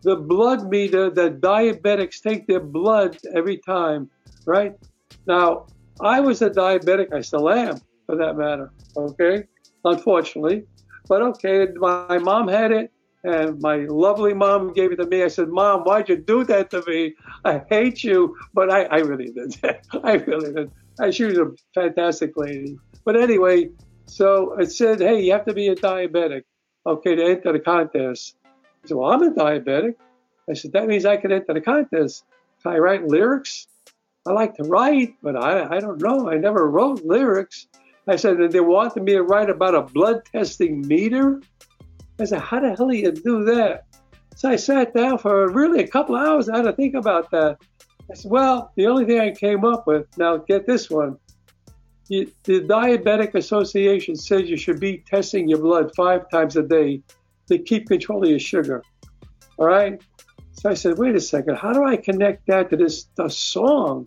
The 0.03 0.17
blood 0.17 0.71
meter 0.71 1.11
that 1.11 1.41
diabetics 1.41 2.21
take 2.21 2.47
their 2.47 2.61
blood 2.61 3.19
every 3.35 3.59
time, 3.59 4.09
right? 4.47 4.75
Now, 5.27 5.67
I 6.01 6.21
was 6.21 6.41
a 6.43 6.51
diabetic. 6.51 7.13
I 7.13 7.21
still 7.21 7.51
am, 7.51 7.81
for 8.07 8.17
that 8.17 8.37
matter. 8.37 8.71
Okay, 8.97 9.45
unfortunately, 9.85 10.65
but 11.09 11.21
okay. 11.23 11.67
My 11.75 12.19
mom 12.19 12.47
had 12.47 12.71
it, 12.71 12.93
and 13.25 13.61
my 13.61 13.79
lovely 13.89 14.35
mom 14.35 14.73
gave 14.73 14.93
it 14.93 14.97
to 14.97 15.07
me. 15.07 15.23
I 15.23 15.29
said, 15.29 15.49
"Mom, 15.49 15.83
why'd 15.83 16.09
you 16.09 16.17
do 16.17 16.45
that 16.45 16.71
to 16.71 16.83
me? 16.87 17.15
I 17.45 17.63
hate 17.69 18.05
you." 18.05 18.37
But 18.55 18.71
I, 18.71 18.85
I 18.85 18.99
really 18.99 19.31
did. 19.31 19.57
I 20.05 20.15
really 20.15 20.53
did. 20.53 20.71
I, 21.01 21.11
she 21.11 21.25
was 21.25 21.39
a 21.39 21.51
fantastic 21.75 22.37
lady. 22.37 22.79
But 23.05 23.17
anyway, 23.17 23.71
so 24.07 24.59
it 24.59 24.73
said, 24.73 25.01
"Hey, 25.01 25.23
you 25.23 25.33
have 25.33 25.47
to 25.47 25.55
be 25.55 25.69
a 25.69 25.77
diabetic, 25.77 26.45
okay, 26.87 27.15
to 27.17 27.25
enter 27.25 27.53
the 27.53 27.61
contest." 27.61 28.37
I 28.45 28.89
said, 28.89 28.97
"Well, 28.97 29.11
I'm 29.11 29.23
a 29.23 29.31
diabetic." 29.31 29.95
I 30.49 30.55
said, 30.55 30.73
"That 30.73 30.87
means 30.87 31.05
I 31.05 31.17
can 31.17 31.33
enter 31.33 31.55
the 31.55 31.61
contest. 31.61 32.25
Can 32.63 32.73
I 32.73 32.79
write 32.79 33.07
lyrics?" 33.07 33.67
I 34.27 34.33
like 34.33 34.57
to 34.57 34.65
write, 34.65 35.15
but 35.23 35.37
I, 35.37 35.77
I 35.77 35.81
don't 35.81 36.03
know. 36.03 36.29
I 36.29 36.37
never 36.37 36.69
wrote 36.69 37.03
lyrics. 37.03 37.67
I 38.07 38.17
said, 38.17 38.39
they 38.53 38.61
wanted 38.61 39.03
me 39.03 39.13
to 39.13 39.23
write 39.23 39.51
about 39.51 39.75
a 39.75 39.83
blood 39.83 40.23
testing 40.33 40.87
meter. 40.87 41.41
I 42.21 42.25
said, 42.25 42.41
how 42.41 42.61
the 42.61 42.75
hell 42.75 42.89
do 42.89 42.97
you 42.97 43.13
do 43.13 43.45
that? 43.45 43.85
So 44.35 44.49
I 44.49 44.57
sat 44.57 44.95
down 44.95 45.19
for 45.19 45.49
really 45.51 45.83
a 45.83 45.89
couple 45.89 46.17
hours. 46.17 46.49
I 46.49 46.57
had 46.57 46.63
to 46.65 46.73
think 46.73 46.95
about 46.95 47.31
that. 47.31 47.59
I 48.11 48.15
said, 48.15 48.31
well, 48.31 48.73
the 48.77 48.87
only 48.87 49.05
thing 49.05 49.21
I 49.21 49.31
came 49.33 49.65
up 49.65 49.87
with, 49.87 50.07
now 50.17 50.37
get 50.39 50.67
this 50.67 50.89
one. 50.89 51.17
You, 52.09 52.31
the 52.45 52.61
Diabetic 52.61 53.35
Association 53.35 54.17
says 54.17 54.49
you 54.49 54.57
should 54.57 54.81
be 54.81 55.05
testing 55.07 55.49
your 55.49 55.59
blood 55.59 55.91
five 55.95 56.31
times 56.31 56.57
a 56.57 56.63
day 56.63 57.03
to 57.49 57.59
keep 57.59 57.89
control 57.89 58.25
of 58.25 58.31
your 58.31 58.39
sugar. 58.39 58.83
All 59.59 59.67
right? 59.67 60.01
So 60.53 60.71
I 60.71 60.75
said, 60.75 60.99
wait 60.99 61.15
a 61.15 61.21
second, 61.21 61.57
how 61.57 61.73
do 61.73 61.85
I 61.85 61.97
connect 61.97 62.47
that 62.47 62.71
to 62.71 62.77
this 62.77 63.05
the 63.17 63.29
song? 63.29 64.07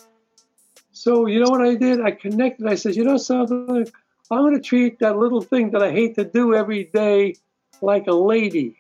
So 0.92 1.28
you 1.28 1.40
know 1.40 1.50
what 1.50 1.62
I 1.62 1.76
did? 1.76 2.02
I 2.02 2.12
connected. 2.12 2.68
I 2.68 2.76
said, 2.76 2.96
you 2.96 3.04
know 3.04 3.18
something? 3.18 3.88
I'm 4.32 4.42
going 4.42 4.56
to 4.56 4.62
treat 4.62 5.00
that 5.00 5.18
little 5.18 5.42
thing 5.42 5.72
that 5.72 5.84
I 5.84 5.92
hate 5.92 6.16
to 6.16 6.24
do 6.24 6.56
every 6.56 6.86
day 6.86 7.36
like 7.82 8.08
a 8.08 8.14
lady. 8.14 8.76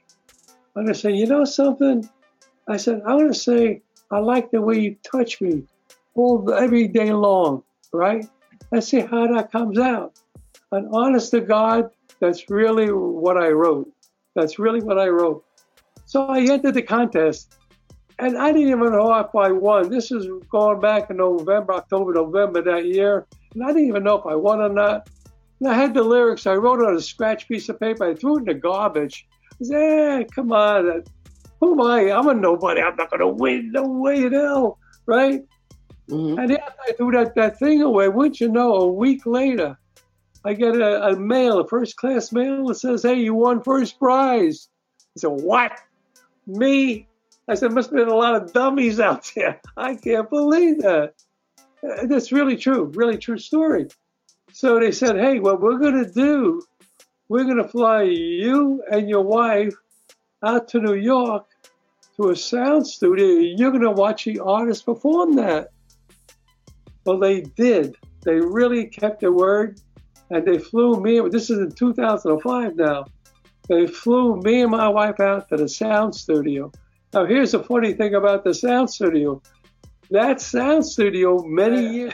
And 0.76 0.88
to 0.88 0.96
say, 0.96 1.12
you 1.12 1.26
know 1.26 1.44
something? 1.44 2.08
I 2.68 2.78
said, 2.78 3.02
I 3.06 3.16
want 3.16 3.34
to 3.34 3.40
say, 3.40 3.82
I 4.12 4.20
like 4.20 4.52
the 4.52 4.62
way 4.62 4.80
you 4.80 4.96
touch 5.04 5.42
me 5.42 5.64
all 6.16 6.54
every 6.54 6.88
day 6.88 7.12
long, 7.12 7.64
right? 7.92 8.26
Let's 8.72 8.88
see 8.88 9.00
how 9.00 9.28
that 9.34 9.52
comes 9.52 9.78
out. 9.80 10.20
And 10.72 10.88
honest 10.94 11.32
to 11.32 11.42
God, 11.42 11.90
that's 12.20 12.50
really 12.50 12.92
what 12.92 13.38
I 13.38 13.50
wrote. 13.50 13.92
That's 14.36 14.60
really 14.60 14.82
what 14.82 14.98
I 14.98 15.08
wrote. 15.08 15.44
So 16.06 16.28
I 16.28 16.42
entered 16.42 16.74
the 16.74 16.82
contest 16.82 17.58
and 18.20 18.38
I 18.38 18.52
didn't 18.52 18.70
even 18.70 18.92
know 18.92 19.14
if 19.16 19.36
I 19.36 19.52
won. 19.52 19.90
This 19.90 20.12
is 20.12 20.28
going 20.50 20.80
back 20.80 21.10
in 21.10 21.18
November, 21.18 21.74
October, 21.74 22.14
November 22.14 22.62
that 22.62 22.86
year. 22.86 23.26
And 23.54 23.64
I 23.64 23.68
didn't 23.68 23.88
even 23.88 24.04
know 24.04 24.18
if 24.18 24.26
I 24.26 24.36
won 24.36 24.62
or 24.62 24.70
not. 24.70 25.10
And 25.62 25.70
I 25.70 25.76
had 25.76 25.94
the 25.94 26.04
lyrics. 26.04 26.48
I 26.48 26.56
wrote 26.56 26.82
it 26.82 26.88
on 26.88 26.96
a 26.96 27.02
scratch 27.02 27.48
piece 27.48 27.70
of 27.70 27.80
paper. 27.80 28.10
I 28.10 28.16
threw 28.16 28.38
it 28.38 28.40
in 28.40 28.46
the 28.46 28.56
garbage. 28.56 29.28
I 29.62 29.64
said, 29.64 29.78
hey, 29.78 30.26
come 30.34 30.52
on. 30.52 31.04
Who 31.60 31.74
am 31.74 31.82
I? 31.82 32.12
I'm 32.12 32.28
a 32.28 32.34
nobody. 32.34 32.82
I'm 32.82 32.96
not 32.96 33.12
going 33.12 33.20
to 33.20 33.28
win. 33.28 33.72
No 33.72 33.88
way 33.88 34.24
in 34.24 34.34
hell. 34.34 34.80
Right? 35.06 35.44
Mm-hmm. 36.10 36.40
And 36.40 36.52
after 36.52 36.82
I 36.90 36.92
threw 36.94 37.12
that, 37.12 37.36
that 37.36 37.60
thing 37.60 37.84
away, 37.84 38.10
wouldn't 38.10 38.42
you 38.42 38.50
know, 38.50 38.74
a 38.74 38.88
week 38.92 39.28
later, 39.28 39.78
I 40.44 40.56
get 40.56 40.76
a, 40.76 41.10
a 41.10 41.16
mail, 41.16 41.60
a 41.60 41.68
first 41.68 41.96
class 41.96 42.32
mail 42.32 42.66
that 42.66 42.76
says, 42.76 43.04
hey, 43.04 43.20
you 43.20 43.36
won 43.36 43.62
first 43.62 44.00
prize. 44.00 44.68
I 45.16 45.20
said, 45.20 45.30
what? 45.30 45.74
Me? 46.48 47.08
I 47.48 47.54
said, 47.54 47.72
must 47.72 47.92
have 47.92 47.98
been 47.98 48.08
a 48.08 48.16
lot 48.16 48.36
of 48.36 48.52
dummies 48.52 49.00
out 49.00 49.32
there. 49.36 49.62
I 49.78 49.94
can't 49.94 50.30
believe 50.30 50.82
that. 50.82 51.14
Uh, 51.88 52.08
that's 52.08 52.32
really 52.32 52.58
true, 52.58 52.86
really 52.96 53.18
true 53.18 53.38
story. 53.38 53.88
So 54.54 54.80
they 54.80 54.92
said, 54.92 55.18
hey, 55.18 55.40
what 55.40 55.62
we're 55.62 55.80
going 55.80 56.04
to 56.04 56.12
do, 56.12 56.62
we're 57.30 57.46
going 57.46 57.58
to 57.58 57.68
fly 57.68 58.04
you 58.04 58.84
and 58.92 59.10
your 59.10 59.24
wife 59.24 59.74
out 60.44 60.68
to 60.70 60.80
New 60.80 60.96
York 60.96 61.46
to 62.18 62.30
a 62.30 62.36
sound 62.36 62.86
studio. 62.86 63.26
You're 63.26 63.72
going 63.72 63.84
to 63.84 63.92
watch 63.92 64.26
the 64.26 64.40
artist 64.40 64.86
perform 64.86 65.36
that. 65.38 65.70
Well, 67.06 67.20
they 67.20 67.42
did. 67.42 67.96
They 68.24 68.36
really 68.36 68.86
kept 68.86 69.22
their 69.22 69.32
word. 69.32 69.80
And 70.30 70.46
they 70.46 70.58
flew 70.58 71.02
me, 71.02 71.20
this 71.30 71.50
is 71.50 71.60
in 71.60 71.72
2005 71.72 72.76
now. 72.76 73.06
They 73.68 73.88
flew 73.88 74.38
me 74.38 74.62
and 74.62 74.72
my 74.72 74.88
wife 74.88 75.20
out 75.20 75.50
to 75.50 75.58
the 75.58 75.68
sound 75.68 76.16
studio. 76.16 76.72
Now, 77.14 77.26
here's 77.26 77.52
the 77.52 77.64
funny 77.64 77.94
thing 77.94 78.16
about 78.16 78.44
the 78.44 78.54
sound 78.54 78.90
studio. 78.90 79.42
That 80.10 80.42
sound 80.42 80.86
studio, 80.86 81.44
many 81.44 81.86
years, 81.88 82.14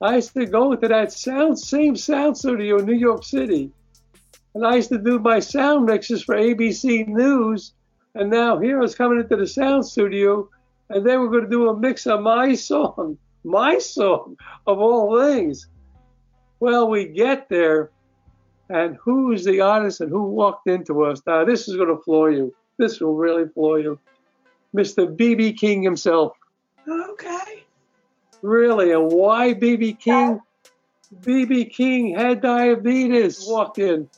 I 0.00 0.16
used 0.16 0.34
to 0.34 0.46
go 0.46 0.74
to 0.74 0.88
that 0.88 1.12
sound, 1.12 1.58
same 1.58 1.96
sound 1.96 2.38
studio 2.38 2.78
in 2.78 2.86
New 2.86 2.94
York 2.94 3.24
City. 3.24 3.72
And 4.54 4.64
I 4.66 4.76
used 4.76 4.90
to 4.90 4.98
do 4.98 5.18
my 5.18 5.40
sound 5.40 5.86
mixes 5.86 6.22
for 6.22 6.36
ABC 6.36 7.08
News. 7.08 7.72
And 8.14 8.30
now 8.30 8.58
here 8.58 8.78
I 8.78 8.82
was 8.82 8.94
coming 8.94 9.18
into 9.18 9.36
the 9.36 9.46
sound 9.46 9.86
studio, 9.86 10.48
and 10.88 11.04
they 11.04 11.16
were 11.16 11.28
going 11.28 11.44
to 11.44 11.50
do 11.50 11.68
a 11.68 11.76
mix 11.76 12.06
of 12.06 12.22
my 12.22 12.54
song, 12.70 13.18
my 13.44 13.78
song 13.78 14.36
of 14.66 14.78
all 14.78 15.20
things. 15.20 15.66
Well, 16.60 16.88
we 16.88 17.06
get 17.06 17.48
there, 17.48 17.90
and 18.68 18.96
who's 19.02 19.44
the 19.44 19.60
artist 19.60 20.00
and 20.00 20.10
who 20.10 20.24
walked 20.24 20.68
into 20.68 21.04
us? 21.04 21.22
Now, 21.26 21.44
this 21.44 21.68
is 21.68 21.76
going 21.76 21.88
to 21.88 22.02
floor 22.02 22.30
you. 22.30 22.54
This 22.78 23.00
will 23.00 23.14
really 23.14 23.48
floor 23.48 23.78
you. 23.80 23.98
Mr. 24.76 25.14
B.B. 25.14 25.54
King 25.54 25.82
himself. 25.82 26.32
Okay. 26.88 27.64
Really? 28.42 28.92
And 28.92 29.10
why 29.10 29.54
B.B. 29.54 29.94
King? 29.94 30.40
B.B. 31.24 31.64
King 31.66 32.14
had 32.14 32.40
diabetes. 32.40 33.44
Walked 33.46 33.78
in. 33.78 34.08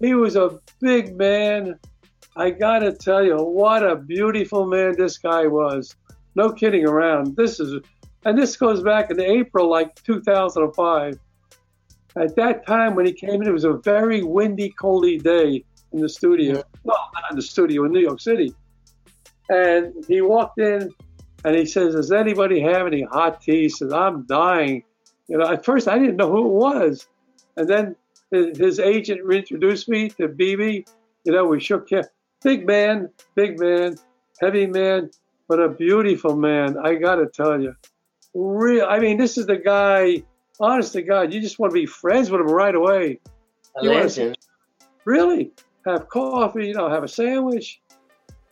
He 0.00 0.14
was 0.14 0.36
a 0.36 0.60
big 0.80 1.16
man. 1.16 1.78
I 2.36 2.50
got 2.50 2.80
to 2.80 2.92
tell 2.92 3.24
you, 3.24 3.36
what 3.36 3.82
a 3.82 3.96
beautiful 3.96 4.66
man 4.66 4.94
this 4.96 5.18
guy 5.18 5.46
was. 5.46 5.96
No 6.34 6.52
kidding 6.52 6.86
around. 6.86 7.36
This 7.36 7.60
is, 7.60 7.80
and 8.24 8.36
this 8.38 8.56
goes 8.56 8.82
back 8.82 9.10
in 9.10 9.20
April, 9.20 9.70
like 9.70 9.94
2005. 10.02 11.18
At 12.16 12.36
that 12.36 12.66
time, 12.66 12.94
when 12.94 13.06
he 13.06 13.12
came 13.12 13.42
in, 13.42 13.48
it 13.48 13.52
was 13.52 13.64
a 13.64 13.74
very 13.74 14.22
windy, 14.22 14.72
coldy 14.78 15.22
day 15.22 15.64
in 15.92 16.00
the 16.00 16.08
studio. 16.08 16.62
Well, 16.84 17.10
not 17.14 17.30
in 17.30 17.36
the 17.36 17.42
studio 17.42 17.84
in 17.84 17.92
New 17.92 18.00
York 18.00 18.20
City. 18.20 18.54
And 19.48 19.94
he 20.08 20.20
walked 20.20 20.58
in 20.58 20.90
and 21.46 21.54
he 21.54 21.64
says, 21.64 21.94
Does 21.94 22.10
anybody 22.10 22.60
have 22.60 22.88
any 22.88 23.02
hot 23.02 23.40
tea? 23.40 23.62
He 23.62 23.68
says, 23.68 23.92
I'm 23.92 24.26
dying. 24.26 24.82
You 25.28 25.38
know, 25.38 25.48
at 25.48 25.64
first 25.64 25.86
I 25.86 25.96
didn't 25.96 26.16
know 26.16 26.30
who 26.30 26.44
it 26.44 26.52
was. 26.52 27.06
And 27.56 27.68
then 27.68 27.96
his 28.32 28.80
agent 28.80 29.20
introduced 29.32 29.88
me 29.88 30.10
to 30.10 30.28
BB. 30.28 30.88
You 31.24 31.32
know, 31.32 31.44
we 31.44 31.60
shook 31.60 31.88
hands. 31.88 32.08
Big 32.42 32.66
man, 32.66 33.08
big 33.36 33.60
man, 33.60 33.96
heavy 34.40 34.66
man, 34.66 35.10
but 35.48 35.60
a 35.60 35.68
beautiful 35.68 36.36
man. 36.36 36.76
I 36.76 36.96
got 36.96 37.16
to 37.16 37.26
tell 37.26 37.60
you. 37.60 37.74
Real, 38.34 38.84
I 38.84 38.98
mean, 38.98 39.16
this 39.16 39.38
is 39.38 39.46
the 39.46 39.56
guy, 39.56 40.24
honest 40.60 40.92
to 40.94 41.02
God, 41.02 41.32
you 41.32 41.40
just 41.40 41.58
want 41.58 41.70
to 41.70 41.74
be 41.74 41.86
friends 41.86 42.30
with 42.30 42.40
him 42.40 42.48
right 42.48 42.74
away. 42.74 43.20
A 43.76 43.84
legend. 43.84 44.36
Really? 45.04 45.52
have 45.86 46.08
coffee, 46.08 46.66
you 46.66 46.74
know, 46.74 46.88
have 46.88 47.04
a 47.04 47.08
sandwich. 47.08 47.80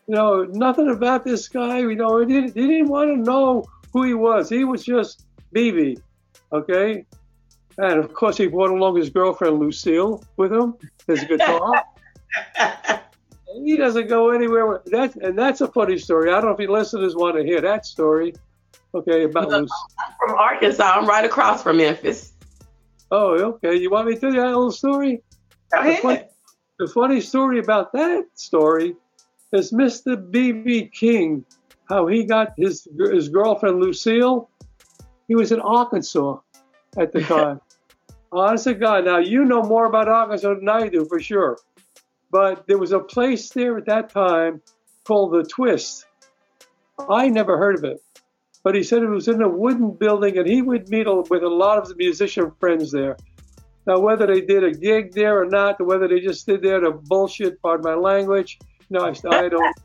You 0.06 0.14
know, 0.14 0.44
nothing 0.44 0.90
about 0.90 1.24
this 1.24 1.48
guy. 1.48 1.78
You 1.78 1.94
know, 1.94 2.20
he 2.20 2.26
didn't, 2.26 2.54
he 2.54 2.66
didn't 2.66 2.88
want 2.88 3.10
to 3.10 3.16
know 3.16 3.64
who 3.92 4.02
he 4.02 4.14
was. 4.14 4.48
He 4.50 4.64
was 4.64 4.84
just 4.84 5.24
BB, 5.54 6.00
okay? 6.52 7.06
And 7.78 7.98
of 7.98 8.12
course, 8.12 8.36
he 8.36 8.46
brought 8.46 8.70
along 8.70 8.96
his 8.96 9.10
girlfriend 9.10 9.58
Lucille 9.58 10.22
with 10.36 10.52
him, 10.52 10.74
his 11.06 11.24
guitar. 11.24 11.84
he 13.54 13.76
doesn't 13.76 14.08
go 14.08 14.30
anywhere. 14.30 14.66
With, 14.66 14.84
that, 14.86 15.16
and 15.16 15.38
that's 15.38 15.60
a 15.60 15.68
funny 15.68 15.98
story. 15.98 16.30
I 16.30 16.34
don't 16.34 16.44
know 16.44 16.50
if 16.50 16.60
your 16.60 16.70
listeners 16.70 17.16
want 17.16 17.36
to 17.36 17.44
hear 17.44 17.60
that 17.62 17.86
story. 17.86 18.34
Okay, 18.94 19.24
about 19.24 19.48
Lucille. 19.48 19.68
From 20.20 20.36
Arkansas, 20.36 20.84
I'm 20.84 21.06
right 21.06 21.24
across 21.24 21.62
from 21.62 21.78
Memphis. 21.78 22.32
Oh, 23.10 23.54
okay. 23.54 23.76
You 23.76 23.90
want 23.90 24.08
me 24.08 24.14
to 24.14 24.20
tell 24.20 24.34
you 24.34 24.40
that 24.40 24.46
little 24.48 24.72
story? 24.72 25.22
Go 25.72 25.80
ahead. 25.80 26.28
The 26.78 26.88
funny 26.88 27.20
story 27.20 27.60
about 27.60 27.92
that 27.92 28.24
story 28.34 28.96
is 29.54 29.72
Mr. 29.72 30.30
B.B. 30.30 30.90
King, 30.92 31.44
how 31.88 32.06
he 32.06 32.24
got 32.24 32.52
his 32.56 32.88
his 32.98 33.28
girlfriend 33.28 33.80
Lucille. 33.80 34.50
He 35.28 35.34
was 35.34 35.52
in 35.52 35.60
Arkansas 35.60 36.38
at 36.96 37.12
the 37.12 37.22
time. 37.34 37.60
Honest 38.32 38.64
to 38.64 38.74
God, 38.74 39.04
now 39.04 39.18
you 39.18 39.44
know 39.44 39.62
more 39.62 39.86
about 39.86 40.08
Arkansas 40.08 40.54
than 40.54 40.68
I 40.68 40.88
do 40.88 41.04
for 41.04 41.20
sure. 41.20 41.58
But 42.30 42.66
there 42.66 42.78
was 42.78 42.92
a 42.92 42.98
place 42.98 43.50
there 43.50 43.78
at 43.78 43.86
that 43.86 44.10
time 44.10 44.60
called 45.04 45.32
the 45.32 45.44
Twist. 45.44 46.06
I 47.08 47.28
never 47.28 47.56
heard 47.56 47.78
of 47.78 47.84
it, 47.84 48.02
but 48.64 48.74
he 48.74 48.82
said 48.82 49.02
it 49.02 49.08
was 49.08 49.28
in 49.28 49.40
a 49.42 49.48
wooden 49.48 49.92
building, 49.92 50.38
and 50.38 50.48
he 50.48 50.62
would 50.62 50.88
meet 50.88 51.06
with 51.06 51.42
a 51.42 51.48
lot 51.48 51.78
of 51.78 51.88
the 51.88 51.94
musician 51.96 52.50
friends 52.58 52.90
there. 52.90 53.16
Now, 53.86 54.00
whether 54.00 54.26
they 54.26 54.40
did 54.40 54.64
a 54.64 54.72
gig 54.72 55.12
there 55.12 55.40
or 55.40 55.44
not, 55.44 55.80
or 55.80 55.84
whether 55.84 56.08
they 56.08 56.20
just 56.20 56.40
stood 56.40 56.62
there 56.62 56.80
to 56.80 56.90
bullshit, 56.92 57.60
pardon 57.60 57.84
my 57.84 57.94
language, 57.94 58.58
no, 58.90 59.00
I, 59.00 59.14
I 59.30 59.48
don't. 59.48 59.76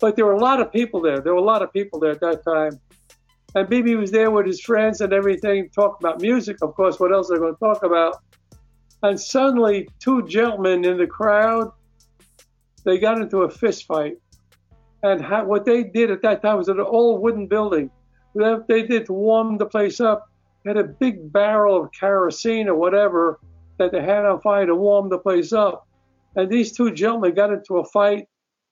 But 0.00 0.16
there 0.16 0.24
were 0.24 0.32
a 0.32 0.40
lot 0.40 0.60
of 0.60 0.72
people 0.72 1.00
there. 1.00 1.20
There 1.20 1.32
were 1.32 1.40
a 1.40 1.44
lot 1.44 1.62
of 1.62 1.72
people 1.72 2.00
there 2.00 2.12
at 2.12 2.20
that 2.20 2.44
time. 2.44 2.80
And 3.54 3.68
BB 3.68 3.98
was 3.98 4.10
there 4.10 4.30
with 4.30 4.46
his 4.46 4.60
friends 4.60 5.00
and 5.00 5.12
everything, 5.12 5.68
talking 5.70 5.96
about 6.00 6.20
music, 6.20 6.58
of 6.62 6.74
course. 6.74 7.00
What 7.00 7.12
else 7.12 7.30
are 7.30 7.34
they 7.34 7.40
going 7.40 7.54
to 7.54 7.58
talk 7.58 7.82
about? 7.82 8.22
And 9.02 9.20
suddenly, 9.20 9.88
two 9.98 10.26
gentlemen 10.26 10.84
in 10.84 10.98
the 10.98 11.06
crowd, 11.06 11.72
they 12.84 12.98
got 12.98 13.20
into 13.20 13.38
a 13.38 13.50
fist 13.50 13.86
fight. 13.86 14.18
And 15.02 15.26
what 15.46 15.64
they 15.64 15.82
did 15.82 16.10
at 16.10 16.22
that 16.22 16.42
time 16.42 16.58
was 16.58 16.68
an 16.68 16.80
old 16.80 17.22
wooden 17.22 17.46
building. 17.46 17.90
They 18.34 18.82
did 18.82 19.06
to 19.06 19.12
warm 19.12 19.58
the 19.58 19.66
place 19.66 20.00
up 20.00 20.30
had 20.66 20.76
a 20.76 20.84
big 20.84 21.32
barrel 21.32 21.82
of 21.82 21.92
kerosene 21.92 22.68
or 22.68 22.74
whatever 22.74 23.40
that 23.78 23.92
they 23.92 24.02
had 24.02 24.24
on 24.26 24.40
fire 24.40 24.66
to 24.66 24.74
warm 24.74 25.08
the 25.08 25.18
place 25.18 25.52
up. 25.52 25.86
And 26.36 26.50
these 26.50 26.72
two 26.72 26.92
gentlemen 26.92 27.34
got 27.34 27.52
into 27.52 27.78
a 27.78 27.84
fight. 27.84 28.26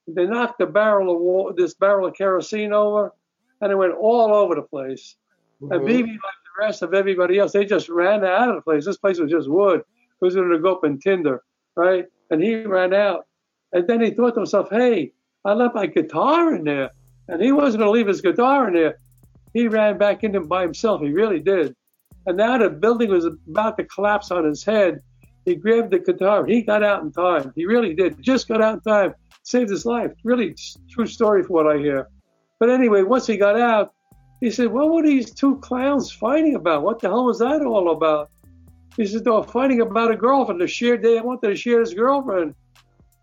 They 0.06 0.26
knocked 0.26 0.58
the 0.58 0.66
barrel 0.66 1.48
of 1.48 1.56
this 1.56 1.74
barrel 1.74 2.06
of 2.08 2.14
kerosene 2.14 2.72
over, 2.72 3.12
and 3.60 3.72
it 3.72 3.76
went 3.76 3.94
all 3.94 4.32
over 4.32 4.54
the 4.54 4.62
place. 4.62 5.16
Mm-hmm. 5.60 5.72
And 5.72 5.84
maybe 5.84 6.10
like 6.12 6.18
the 6.18 6.64
rest 6.64 6.82
of 6.82 6.94
everybody 6.94 7.38
else, 7.38 7.52
they 7.52 7.64
just 7.64 7.88
ran 7.88 8.24
out 8.24 8.48
of 8.48 8.56
the 8.56 8.62
place. 8.62 8.84
This 8.84 8.96
place 8.96 9.18
was 9.18 9.30
just 9.30 9.48
wood. 9.48 9.80
It 9.80 10.24
was 10.24 10.34
going 10.34 10.50
to 10.50 10.58
go 10.58 10.76
up 10.76 10.84
in 10.84 10.98
tinder, 10.98 11.42
right? 11.76 12.06
And 12.30 12.42
he 12.42 12.62
ran 12.62 12.94
out. 12.94 13.26
And 13.72 13.86
then 13.86 14.00
he 14.00 14.10
thought 14.10 14.34
to 14.34 14.40
himself, 14.40 14.68
hey, 14.70 15.12
I 15.44 15.52
left 15.52 15.74
my 15.74 15.86
guitar 15.86 16.54
in 16.54 16.64
there. 16.64 16.90
And 17.28 17.42
he 17.42 17.52
wasn't 17.52 17.80
going 17.80 17.88
to 17.88 17.98
leave 17.98 18.06
his 18.06 18.22
guitar 18.22 18.68
in 18.68 18.74
there. 18.74 18.98
He 19.52 19.68
ran 19.68 19.98
back 19.98 20.24
in 20.24 20.46
by 20.46 20.62
himself. 20.62 21.02
He 21.02 21.10
really 21.10 21.40
did. 21.40 21.74
And 22.26 22.36
now 22.36 22.56
the 22.58 22.70
building 22.70 23.10
was 23.10 23.26
about 23.26 23.76
to 23.78 23.84
collapse 23.84 24.30
on 24.30 24.44
his 24.44 24.64
head. 24.64 25.00
He 25.48 25.54
grabbed 25.54 25.90
the 25.90 25.98
guitar. 25.98 26.44
He 26.44 26.60
got 26.60 26.82
out 26.82 27.02
in 27.02 27.10
time. 27.10 27.52
He 27.56 27.64
really 27.64 27.94
did. 27.94 28.20
Just 28.20 28.48
got 28.48 28.60
out 28.60 28.74
in 28.74 28.80
time. 28.80 29.14
Saved 29.44 29.70
his 29.70 29.86
life. 29.86 30.12
Really 30.22 30.54
true 30.90 31.06
story 31.06 31.42
from 31.42 31.54
what 31.54 31.66
I 31.66 31.78
hear. 31.78 32.06
But 32.60 32.68
anyway, 32.68 33.02
once 33.02 33.26
he 33.26 33.38
got 33.38 33.58
out, 33.58 33.94
he 34.42 34.50
said, 34.50 34.68
What 34.68 34.90
were 34.90 35.02
these 35.02 35.32
two 35.32 35.56
clowns 35.60 36.12
fighting 36.12 36.54
about? 36.54 36.82
What 36.82 37.00
the 37.00 37.08
hell 37.08 37.24
was 37.24 37.38
that 37.38 37.62
all 37.62 37.92
about? 37.92 38.30
He 38.98 39.06
said, 39.06 39.24
They 39.24 39.30
were 39.30 39.42
fighting 39.42 39.80
about 39.80 40.10
a 40.10 40.16
girlfriend. 40.16 40.60
They 40.60 40.66
shared, 40.66 41.02
they 41.02 41.18
wanted 41.20 41.48
to 41.48 41.56
share 41.56 41.80
his 41.80 41.94
girlfriend. 41.94 42.54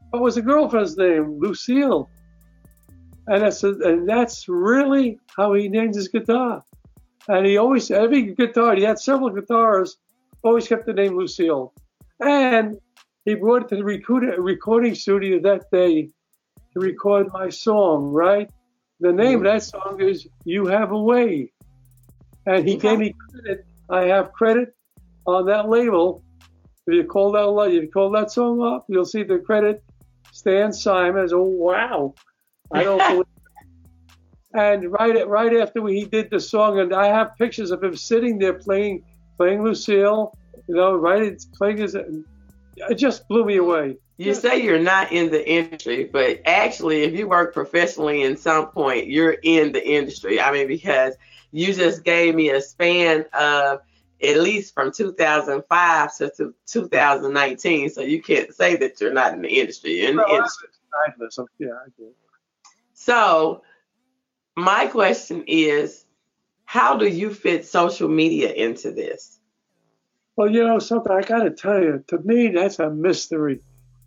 What 0.10 0.24
was 0.24 0.34
the 0.34 0.41
girlfriend's 0.41 0.98
name? 0.98 1.39
Lucille. 1.39 2.10
And 3.27 3.44
that's, 3.44 3.63
a, 3.63 3.70
and 3.70 4.10
that's 4.10 4.50
really 4.50 5.20
how 5.36 5.53
he 5.53 5.67
named 5.67 5.94
his 5.94 6.08
guitar. 6.08 6.63
And 7.27 7.46
he 7.46 7.58
always, 7.58 7.91
every 7.91 8.34
guitar, 8.34 8.75
he 8.75 8.84
had 8.84 8.98
several 8.98 9.29
guitars, 9.29 9.98
always 10.44 10.67
kept 10.67 10.88
the 10.88 10.94
name 10.94 11.17
Lucille. 11.17 11.72
And 12.19 12.77
he 13.25 13.36
brought 13.36 13.63
it 13.63 13.69
to 13.69 13.77
the 13.77 13.84
recording 13.84 14.95
studio 14.95 15.39
that 15.41 15.69
day 15.72 16.10
to 16.74 16.79
record 16.79 17.27
my 17.34 17.50
song, 17.50 18.12
right? 18.12 18.50
The 19.00 19.12
name 19.12 19.39
of 19.39 19.43
mm-hmm. 19.43 19.43
that 19.43 19.63
song 19.63 20.01
is 20.01 20.27
You 20.43 20.67
Have 20.67 20.91
a 20.91 21.00
Way. 21.00 21.51
And 22.45 22.67
he 22.67 22.77
gave 22.77 23.00
me 23.00 23.15
credit. 23.31 23.65
I 23.89 24.03
have 24.03 24.31
credit 24.31 24.75
on 25.25 25.45
that 25.48 25.69
label. 25.69 26.24
If 26.88 26.93
you 26.93 27.03
call 27.03 27.31
that 27.31 27.72
if 27.72 27.84
you 27.84 27.91
call 27.91 28.12
that 28.12 28.31
song 28.31 28.62
up, 28.62 28.86
you'll 28.88 29.05
see 29.05 29.24
the 29.24 29.39
credit 29.39 29.84
Stan 30.31 30.72
Simons. 30.72 31.34
Oh 31.34 31.43
wow. 31.43 32.13
I 32.72 32.84
don't 32.84 33.00
believe 33.10 33.25
and 34.55 34.89
right 34.91 35.27
right 35.27 35.53
after 35.57 35.86
he 35.88 36.05
did 36.05 36.29
the 36.29 36.39
song, 36.39 36.79
and 36.79 36.93
I 36.93 37.07
have 37.07 37.36
pictures 37.38 37.72
of 37.72 37.84
him 37.84 37.95
sitting 37.95 38.38
there 38.39 38.53
playing 38.53 39.03
playing 39.38 39.63
Lucille, 39.63 40.34
you 40.67 40.75
know, 40.75 40.95
right 40.95 41.24
It's 41.24 41.45
playing 41.45 41.77
his. 41.77 41.95
It 41.95 42.95
just 42.95 43.27
blew 43.27 43.45
me 43.45 43.57
away. 43.57 43.98
You 44.17 44.34
say 44.34 44.63
you're 44.63 44.79
not 44.79 45.12
in 45.12 45.29
the 45.29 45.50
industry, 45.50 46.05
but 46.05 46.41
actually, 46.45 47.03
if 47.03 47.13
you 47.13 47.27
work 47.27 47.53
professionally 47.53 48.24
in 48.24 48.38
some 48.38 48.67
point, 48.67 49.07
you're 49.07 49.36
in 49.43 49.74
the 49.74 49.86
industry. 49.86 50.39
I 50.39 50.51
mean, 50.51 50.67
because 50.67 51.15
you 51.51 51.74
just 51.74 52.03
gave 52.03 52.36
me 52.36 52.50
a 52.50 52.62
span 52.62 53.25
of 53.34 53.81
at 54.24 54.38
least 54.38 54.74
from 54.74 54.91
2005 54.93 56.17
to 56.17 56.53
2019, 56.65 57.89
so 57.89 58.01
you 58.01 58.22
can't 58.22 58.53
say 58.53 58.77
that 58.77 59.00
you're 59.01 59.13
not 59.13 59.34
in 59.34 59.41
the 59.41 59.50
industry. 59.50 60.00
You're 60.00 60.12
in 60.12 60.15
the 60.15 60.27
industry. 60.27 60.69
Yeah, 61.60 61.67
I 61.72 61.89
do. 61.98 62.12
So 62.93 63.63
my 64.55 64.88
question 64.88 65.43
is 65.48 66.05
how 66.63 66.95
do 66.98 67.05
you 67.05 67.34
fit 67.34 67.65
social 67.65 68.07
media 68.07 68.51
into 68.51 68.91
this? 68.91 69.39
Well, 70.36 70.50
you 70.50 70.65
know, 70.65 70.80
something 70.80 71.12
I 71.12 71.22
got 71.22 71.44
to 71.44 71.51
tell 71.51 71.82
you, 71.82 72.04
to 72.08 72.20
me, 72.20 72.50
that's 72.50 72.80
a 72.80 72.89
mystery. 72.89 73.62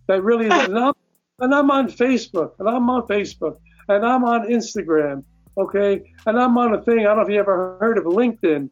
That 0.06 0.22
really 0.22 0.46
is. 0.46 0.52
and, 0.52 0.78
I'm, 0.78 0.94
and 1.40 1.54
I'm 1.54 1.70
on 1.70 1.88
Facebook, 1.88 2.52
and 2.58 2.68
I'm 2.68 2.88
on 2.90 3.06
Facebook, 3.06 3.58
and 3.88 4.04
I'm 4.04 4.24
on 4.24 4.48
Instagram, 4.48 5.24
okay? 5.56 6.12
And 6.26 6.38
I'm 6.38 6.56
on 6.58 6.74
a 6.74 6.82
thing, 6.82 7.00
I 7.00 7.02
don't 7.04 7.16
know 7.16 7.22
if 7.22 7.30
you 7.30 7.38
ever 7.38 7.78
heard 7.80 7.98
of 7.98 8.04
LinkedIn. 8.04 8.68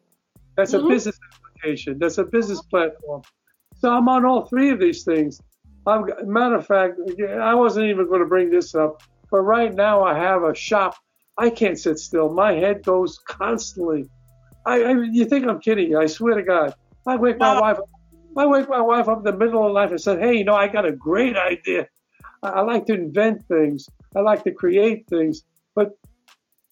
That's 0.55 0.73
mm-hmm. 0.73 0.85
a 0.85 0.89
business 0.89 1.19
application, 1.33 1.99
that's 1.99 2.17
a 2.17 2.23
business 2.23 2.61
platform. 2.61 3.23
So 3.79 3.91
I'm 3.91 4.07
on 4.07 4.25
all 4.25 4.45
three 4.45 4.69
of 4.69 4.79
these 4.79 5.03
things. 5.03 5.41
I'm, 5.85 6.05
matter 6.25 6.55
of 6.55 6.65
fact, 6.65 6.99
I 7.21 7.53
wasn't 7.53 7.87
even 7.87 8.07
going 8.07 8.21
to 8.21 8.27
bring 8.27 8.49
this 8.49 8.75
up, 8.75 9.01
but 9.31 9.41
right 9.41 9.73
now 9.73 10.03
I 10.03 10.17
have 10.17 10.43
a 10.43 10.53
shop 10.53 10.95
I 11.37 11.49
can't 11.49 11.77
sit 11.77 11.99
still. 11.99 12.29
My 12.29 12.53
head 12.53 12.83
goes 12.83 13.19
constantly. 13.19 14.09
I, 14.65 14.81
I 14.81 14.91
you 15.11 15.25
think 15.25 15.45
I'm 15.45 15.59
kidding? 15.59 15.95
I 15.95 16.07
swear 16.07 16.35
to 16.35 16.43
God. 16.43 16.73
I 17.07 17.15
wake 17.15 17.39
my 17.39 17.59
wife. 17.59 17.77
I 18.37 18.45
wake 18.45 18.69
my 18.69 18.81
wife 18.81 19.07
up 19.07 19.19
in 19.19 19.23
the 19.23 19.33
middle 19.33 19.65
of 19.65 19.73
night 19.73 19.91
and 19.91 20.01
said, 20.01 20.19
"Hey, 20.19 20.35
you 20.35 20.43
know, 20.43 20.55
I 20.55 20.67
got 20.67 20.85
a 20.85 20.91
great 20.91 21.37
idea. 21.37 21.87
I, 22.43 22.49
I 22.49 22.61
like 22.61 22.85
to 22.87 22.93
invent 22.93 23.45
things. 23.47 23.89
I 24.15 24.19
like 24.19 24.43
to 24.43 24.51
create 24.51 25.07
things. 25.07 25.43
But 25.75 25.97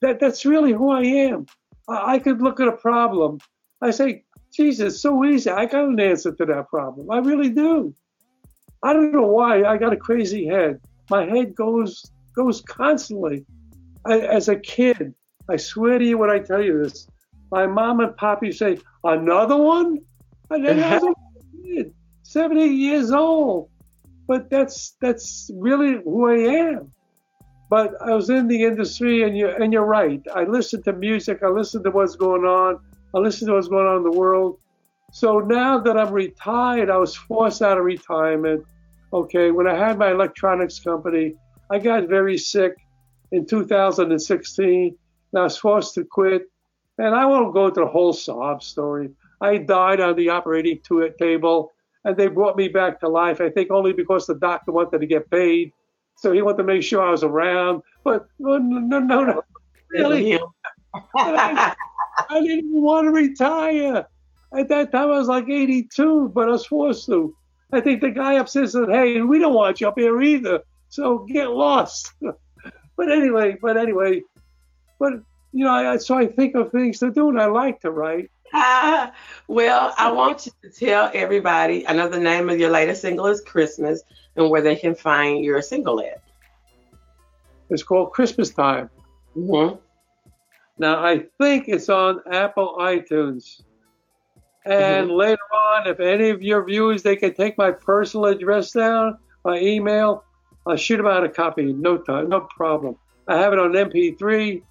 that 0.01 0.19
that's 0.19 0.45
really 0.45 0.73
who 0.73 0.91
I 0.91 1.03
am. 1.03 1.45
I, 1.87 2.15
I 2.15 2.19
could 2.19 2.41
look 2.41 2.59
at 2.59 2.67
a 2.67 2.73
problem. 2.73 3.39
I 3.81 3.91
say, 3.91 4.23
Jesus, 4.53 5.01
so 5.01 5.23
easy. 5.25 5.49
I 5.49 5.65
got 5.65 5.85
an 5.85 5.99
answer 5.99 6.31
to 6.33 6.45
that 6.45 6.69
problem. 6.69 7.09
I 7.09 7.19
really 7.19 7.49
do. 7.49 7.93
I 8.83 8.93
don't 8.93 9.11
know 9.11 9.27
why. 9.27 9.63
I 9.63 9.77
got 9.77 9.93
a 9.93 9.97
crazy 9.97 10.45
head. 10.45 10.79
My 11.09 11.25
head 11.25 11.55
goes 11.55 12.11
goes 12.35 12.61
constantly. 12.61 13.45
I, 14.05 14.19
as 14.19 14.49
a 14.49 14.55
kid, 14.55 15.13
I 15.49 15.55
swear 15.57 15.97
to 15.97 16.05
you 16.05 16.17
when 16.17 16.29
I 16.29 16.39
tell 16.39 16.61
you 16.61 16.83
this, 16.83 17.07
my 17.51 17.65
mom 17.65 17.99
and 17.99 18.15
pop 18.17 18.39
poppy 18.39 18.51
say, 18.51 18.77
another 19.03 19.57
one? 19.57 19.99
And 20.49 20.65
then 20.65 20.83
I 20.83 20.97
was 20.97 21.15
a 21.15 21.63
kid, 21.63 21.93
70 22.23 22.65
years 22.65 23.11
old. 23.11 23.69
But 24.27 24.49
that's 24.49 24.95
that's 25.01 25.51
really 25.53 26.01
who 26.03 26.27
I 26.27 26.37
am. 26.69 26.91
But 27.69 27.93
I 28.01 28.13
was 28.13 28.29
in 28.29 28.47
the 28.47 28.63
industry, 28.63 29.23
and 29.23 29.37
you 29.37 29.49
and 29.49 29.71
you're 29.71 29.85
right. 29.85 30.21
I 30.33 30.43
listen 30.43 30.81
to 30.83 30.93
music. 30.93 31.43
I 31.43 31.49
listen 31.49 31.83
to 31.83 31.91
what's 31.91 32.15
going 32.15 32.43
on. 32.43 32.79
I 33.13 33.19
listen 33.19 33.47
to 33.47 33.53
what's 33.53 33.67
going 33.67 33.85
on 33.87 33.97
in 33.97 34.03
the 34.03 34.17
world. 34.17 34.59
So 35.11 35.39
now 35.39 35.79
that 35.79 35.97
I'm 35.97 36.11
retired, 36.11 36.89
I 36.89 36.97
was 36.97 37.15
forced 37.15 37.61
out 37.61 37.77
of 37.77 37.85
retirement. 37.85 38.65
Okay, 39.13 39.51
when 39.51 39.67
I 39.67 39.75
had 39.75 39.97
my 39.97 40.11
electronics 40.11 40.79
company, 40.79 41.35
I 41.69 41.79
got 41.79 42.09
very 42.09 42.37
sick 42.37 42.73
in 43.31 43.45
2016. 43.45 44.97
And 45.31 45.39
I 45.39 45.43
was 45.43 45.57
forced 45.57 45.93
to 45.95 46.03
quit. 46.03 46.49
And 46.97 47.13
I 47.13 47.25
won't 47.25 47.53
go 47.53 47.67
into 47.67 47.81
the 47.81 47.87
whole 47.87 48.13
sob 48.13 48.63
story. 48.63 49.11
I 49.41 49.57
died 49.57 49.99
on 49.99 50.15
the 50.15 50.29
operating 50.29 50.79
table, 51.19 51.73
and 52.03 52.15
they 52.15 52.27
brought 52.27 52.57
me 52.57 52.67
back 52.67 52.99
to 52.99 53.07
life. 53.07 53.41
I 53.41 53.49
think 53.49 53.71
only 53.71 53.93
because 53.93 54.25
the 54.25 54.35
doctor 54.35 54.71
wanted 54.71 54.99
to 54.99 55.05
get 55.05 55.29
paid, 55.29 55.71
so 56.15 56.31
he 56.31 56.41
wanted 56.41 56.57
to 56.57 56.63
make 56.63 56.83
sure 56.83 57.01
I 57.01 57.11
was 57.11 57.23
around. 57.23 57.81
But 58.03 58.27
no, 58.39 58.57
no, 58.57 58.99
no, 58.99 59.23
no. 59.23 59.41
really, 59.89 60.39
I, 61.15 61.75
I 62.29 62.41
didn't 62.41 62.65
even 62.69 62.81
want 62.81 63.05
to 63.05 63.11
retire. 63.11 64.07
At 64.57 64.69
that 64.69 64.91
time, 64.91 65.09
I 65.11 65.17
was 65.17 65.27
like 65.27 65.49
82, 65.49 66.29
but 66.33 66.47
I 66.47 66.51
was 66.51 66.65
forced 66.65 67.07
to. 67.07 67.35
I 67.71 67.81
think 67.81 68.01
the 68.01 68.11
guy 68.11 68.33
upstairs 68.33 68.71
said, 68.71 68.89
"Hey, 68.89 69.21
we 69.21 69.39
don't 69.39 69.53
want 69.53 69.81
you 69.81 69.87
up 69.87 69.97
here 69.97 70.21
either, 70.21 70.61
so 70.89 71.19
get 71.29 71.49
lost." 71.49 72.13
But 72.97 73.11
anyway, 73.11 73.57
but 73.61 73.75
anyway, 73.75 74.21
but 74.99 75.13
you 75.51 75.65
know, 75.65 75.71
I, 75.71 75.97
so 75.97 76.15
I 76.15 76.27
think 76.27 76.55
of 76.55 76.71
things 76.71 76.99
to 76.99 77.11
do, 77.11 77.29
and 77.29 77.41
I 77.41 77.47
like 77.47 77.81
to 77.81 77.91
write. 77.91 78.31
Well, 79.47 79.93
I 79.97 80.11
want 80.11 80.47
you 80.47 80.51
to 80.63 80.69
tell 80.69 81.11
everybody. 81.13 81.87
I 81.87 81.93
know 81.93 82.09
the 82.09 82.19
name 82.19 82.49
of 82.49 82.59
your 82.59 82.71
latest 82.71 83.01
single 83.01 83.27
is 83.27 83.41
Christmas, 83.41 84.01
and 84.35 84.49
where 84.49 84.61
they 84.61 84.75
can 84.75 84.95
find 84.95 85.45
your 85.45 85.61
single 85.61 85.99
at. 85.99 86.21
It's 87.69 87.83
called 87.83 88.11
Christmas 88.11 88.49
Time. 88.49 88.89
Mm-hmm. 89.37 89.75
Now 90.77 91.05
I 91.05 91.25
think 91.39 91.67
it's 91.67 91.89
on 91.89 92.21
Apple 92.31 92.77
iTunes. 92.79 93.61
And 94.65 95.09
mm-hmm. 95.09 95.15
later 95.15 95.53
on, 95.53 95.87
if 95.87 95.99
any 95.99 96.29
of 96.29 96.41
your 96.41 96.65
viewers, 96.65 97.03
they 97.03 97.15
can 97.15 97.33
take 97.35 97.57
my 97.57 97.71
personal 97.71 98.25
address 98.25 98.71
down, 98.71 99.19
my 99.43 99.59
email, 99.59 100.23
I'll 100.65 100.75
shoot 100.75 100.97
them 100.97 101.05
out 101.05 101.23
a 101.23 101.29
copy, 101.29 101.71
no 101.71 101.97
time, 101.97 102.29
no 102.29 102.41
problem. 102.41 102.95
I 103.27 103.37
have 103.37 103.53
it 103.53 103.59
on 103.59 103.73
MP3. 103.73 104.63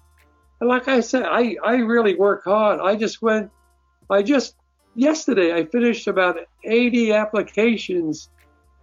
And 0.59 0.69
like 0.69 0.87
I 0.89 0.99
said, 0.99 1.23
I, 1.23 1.55
I 1.63 1.75
really 1.75 2.15
work 2.15 2.43
hard. 2.43 2.81
I 2.81 2.95
just 2.95 3.21
went, 3.21 3.49
I 4.09 4.21
just, 4.21 4.55
yesterday, 4.95 5.53
I 5.53 5.65
finished 5.65 6.07
about 6.07 6.37
80 6.63 7.13
applications 7.13 8.29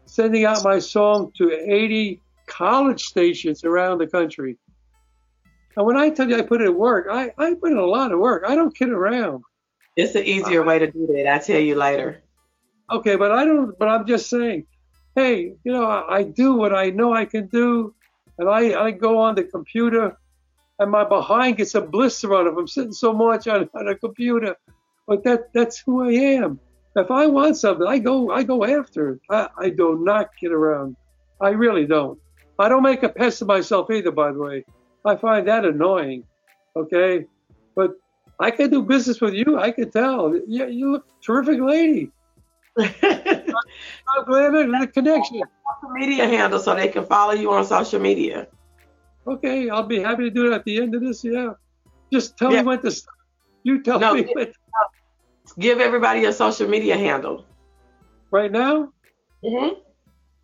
sending 0.06 0.44
out 0.44 0.64
my 0.64 0.78
song 0.78 1.32
to 1.38 1.52
80 1.52 2.20
college 2.46 3.04
stations 3.04 3.64
around 3.64 3.98
the 3.98 4.06
country. 4.06 4.58
And 5.76 5.86
when 5.86 5.96
I 5.96 6.10
tell 6.10 6.28
you 6.28 6.36
I 6.36 6.42
put 6.42 6.60
in 6.60 6.76
work, 6.76 7.06
I, 7.10 7.32
I 7.38 7.54
put 7.54 7.72
in 7.72 7.78
a 7.78 7.86
lot 7.86 8.12
of 8.12 8.18
work. 8.18 8.44
I 8.46 8.54
don't 8.54 8.76
kid 8.76 8.90
around. 8.90 9.42
It's 9.96 10.14
an 10.14 10.24
easier 10.24 10.62
way 10.62 10.78
to 10.78 10.90
do 10.90 11.06
that. 11.08 11.26
I'll 11.26 11.40
tell 11.40 11.60
you 11.60 11.74
later. 11.76 12.22
Okay, 12.90 13.16
but 13.16 13.30
I 13.30 13.44
don't, 13.44 13.78
but 13.78 13.88
I'm 13.88 14.06
just 14.06 14.28
saying, 14.28 14.66
hey, 15.14 15.54
you 15.64 15.72
know, 15.72 15.84
I, 15.84 16.16
I 16.16 16.22
do 16.24 16.54
what 16.54 16.74
I 16.74 16.90
know 16.90 17.14
I 17.14 17.24
can 17.24 17.46
do, 17.46 17.94
and 18.38 18.48
I, 18.48 18.80
I 18.82 18.90
go 18.90 19.18
on 19.18 19.34
the 19.34 19.44
computer, 19.44 20.16
and 20.78 20.90
my 20.90 21.04
behind 21.04 21.58
gets 21.58 21.74
a 21.74 21.80
blister 21.80 22.34
on 22.34 22.46
it. 22.46 22.54
I'm 22.58 22.66
sitting 22.66 22.92
so 22.92 23.12
much 23.12 23.48
on, 23.48 23.68
on 23.74 23.88
a 23.88 23.94
computer, 23.94 24.56
but 25.06 25.24
that 25.24 25.52
that's 25.52 25.78
who 25.78 26.02
I 26.04 26.12
am. 26.12 26.60
If 26.94 27.10
I 27.10 27.26
want 27.26 27.56
something, 27.56 27.86
I 27.86 27.98
go 27.98 28.30
I 28.30 28.42
go 28.42 28.64
after 28.64 29.12
it. 29.12 29.20
I, 29.30 29.48
I 29.58 29.70
do 29.70 29.98
not 30.02 30.30
get 30.40 30.52
around. 30.52 30.96
I 31.40 31.50
really 31.50 31.86
don't. 31.86 32.18
I 32.58 32.68
don't 32.68 32.82
make 32.82 33.02
a 33.02 33.08
pest 33.08 33.42
of 33.42 33.48
myself 33.48 33.90
either, 33.90 34.10
by 34.10 34.32
the 34.32 34.38
way. 34.38 34.64
I 35.04 35.16
find 35.16 35.48
that 35.48 35.64
annoying. 35.64 36.24
Okay, 36.76 37.26
but 37.74 37.92
I 38.38 38.50
can 38.50 38.70
do 38.70 38.82
business 38.82 39.20
with 39.20 39.34
you. 39.34 39.58
I 39.58 39.70
can 39.70 39.90
tell. 39.90 40.38
Yeah, 40.46 40.66
you 40.66 40.92
look 40.92 41.06
terrific 41.22 41.60
lady. 41.60 42.10
I'm 42.78 42.88
glad 44.26 44.52
the 44.52 44.90
connection. 44.92 45.42
Social 45.80 45.94
media 45.94 46.26
handle 46.26 46.58
so 46.58 46.74
they 46.74 46.88
can 46.88 47.04
follow 47.04 47.32
you 47.32 47.50
on 47.52 47.64
social 47.64 48.00
media. 48.00 48.46
Okay, 49.26 49.68
I'll 49.68 49.86
be 49.86 50.00
happy 50.00 50.24
to 50.24 50.30
do 50.30 50.50
it 50.50 50.54
at 50.54 50.64
the 50.64 50.80
end 50.80 50.94
of 50.94 51.02
this. 51.02 51.22
Yeah, 51.22 51.52
just 52.12 52.36
tell 52.36 52.52
yeah. 52.52 52.62
me 52.62 52.66
when 52.68 52.82
to. 52.82 53.02
You 53.64 53.82
tell 53.82 54.00
no, 54.00 54.14
me. 54.14 54.22
When. 54.32 54.52
Give 55.58 55.80
everybody 55.80 56.24
a 56.24 56.32
social 56.32 56.68
media 56.68 56.96
handle. 56.96 57.44
Right 58.30 58.50
now. 58.50 58.92
Mhm. 59.44 59.76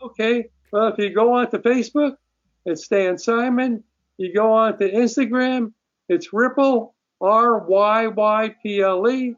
Okay. 0.03 0.51
Well, 0.73 0.89
if 0.89 0.99
you 0.99 1.15
go 1.15 1.33
on 1.35 1.51
to 1.51 1.59
Facebook, 1.59 2.17
it's 2.65 2.85
Stan 2.85 3.17
Simon. 3.19 3.85
You 4.19 4.35
go 4.35 4.53
on 4.53 4.79
to 4.79 4.91
Instagram, 4.91 5.73
it's 6.09 6.33
Ripple 6.33 6.95
R 7.21 7.59
Y 7.67 8.09
Y 8.09 8.55
P 8.63 8.81
L 8.83 9.09
E. 9.09 9.35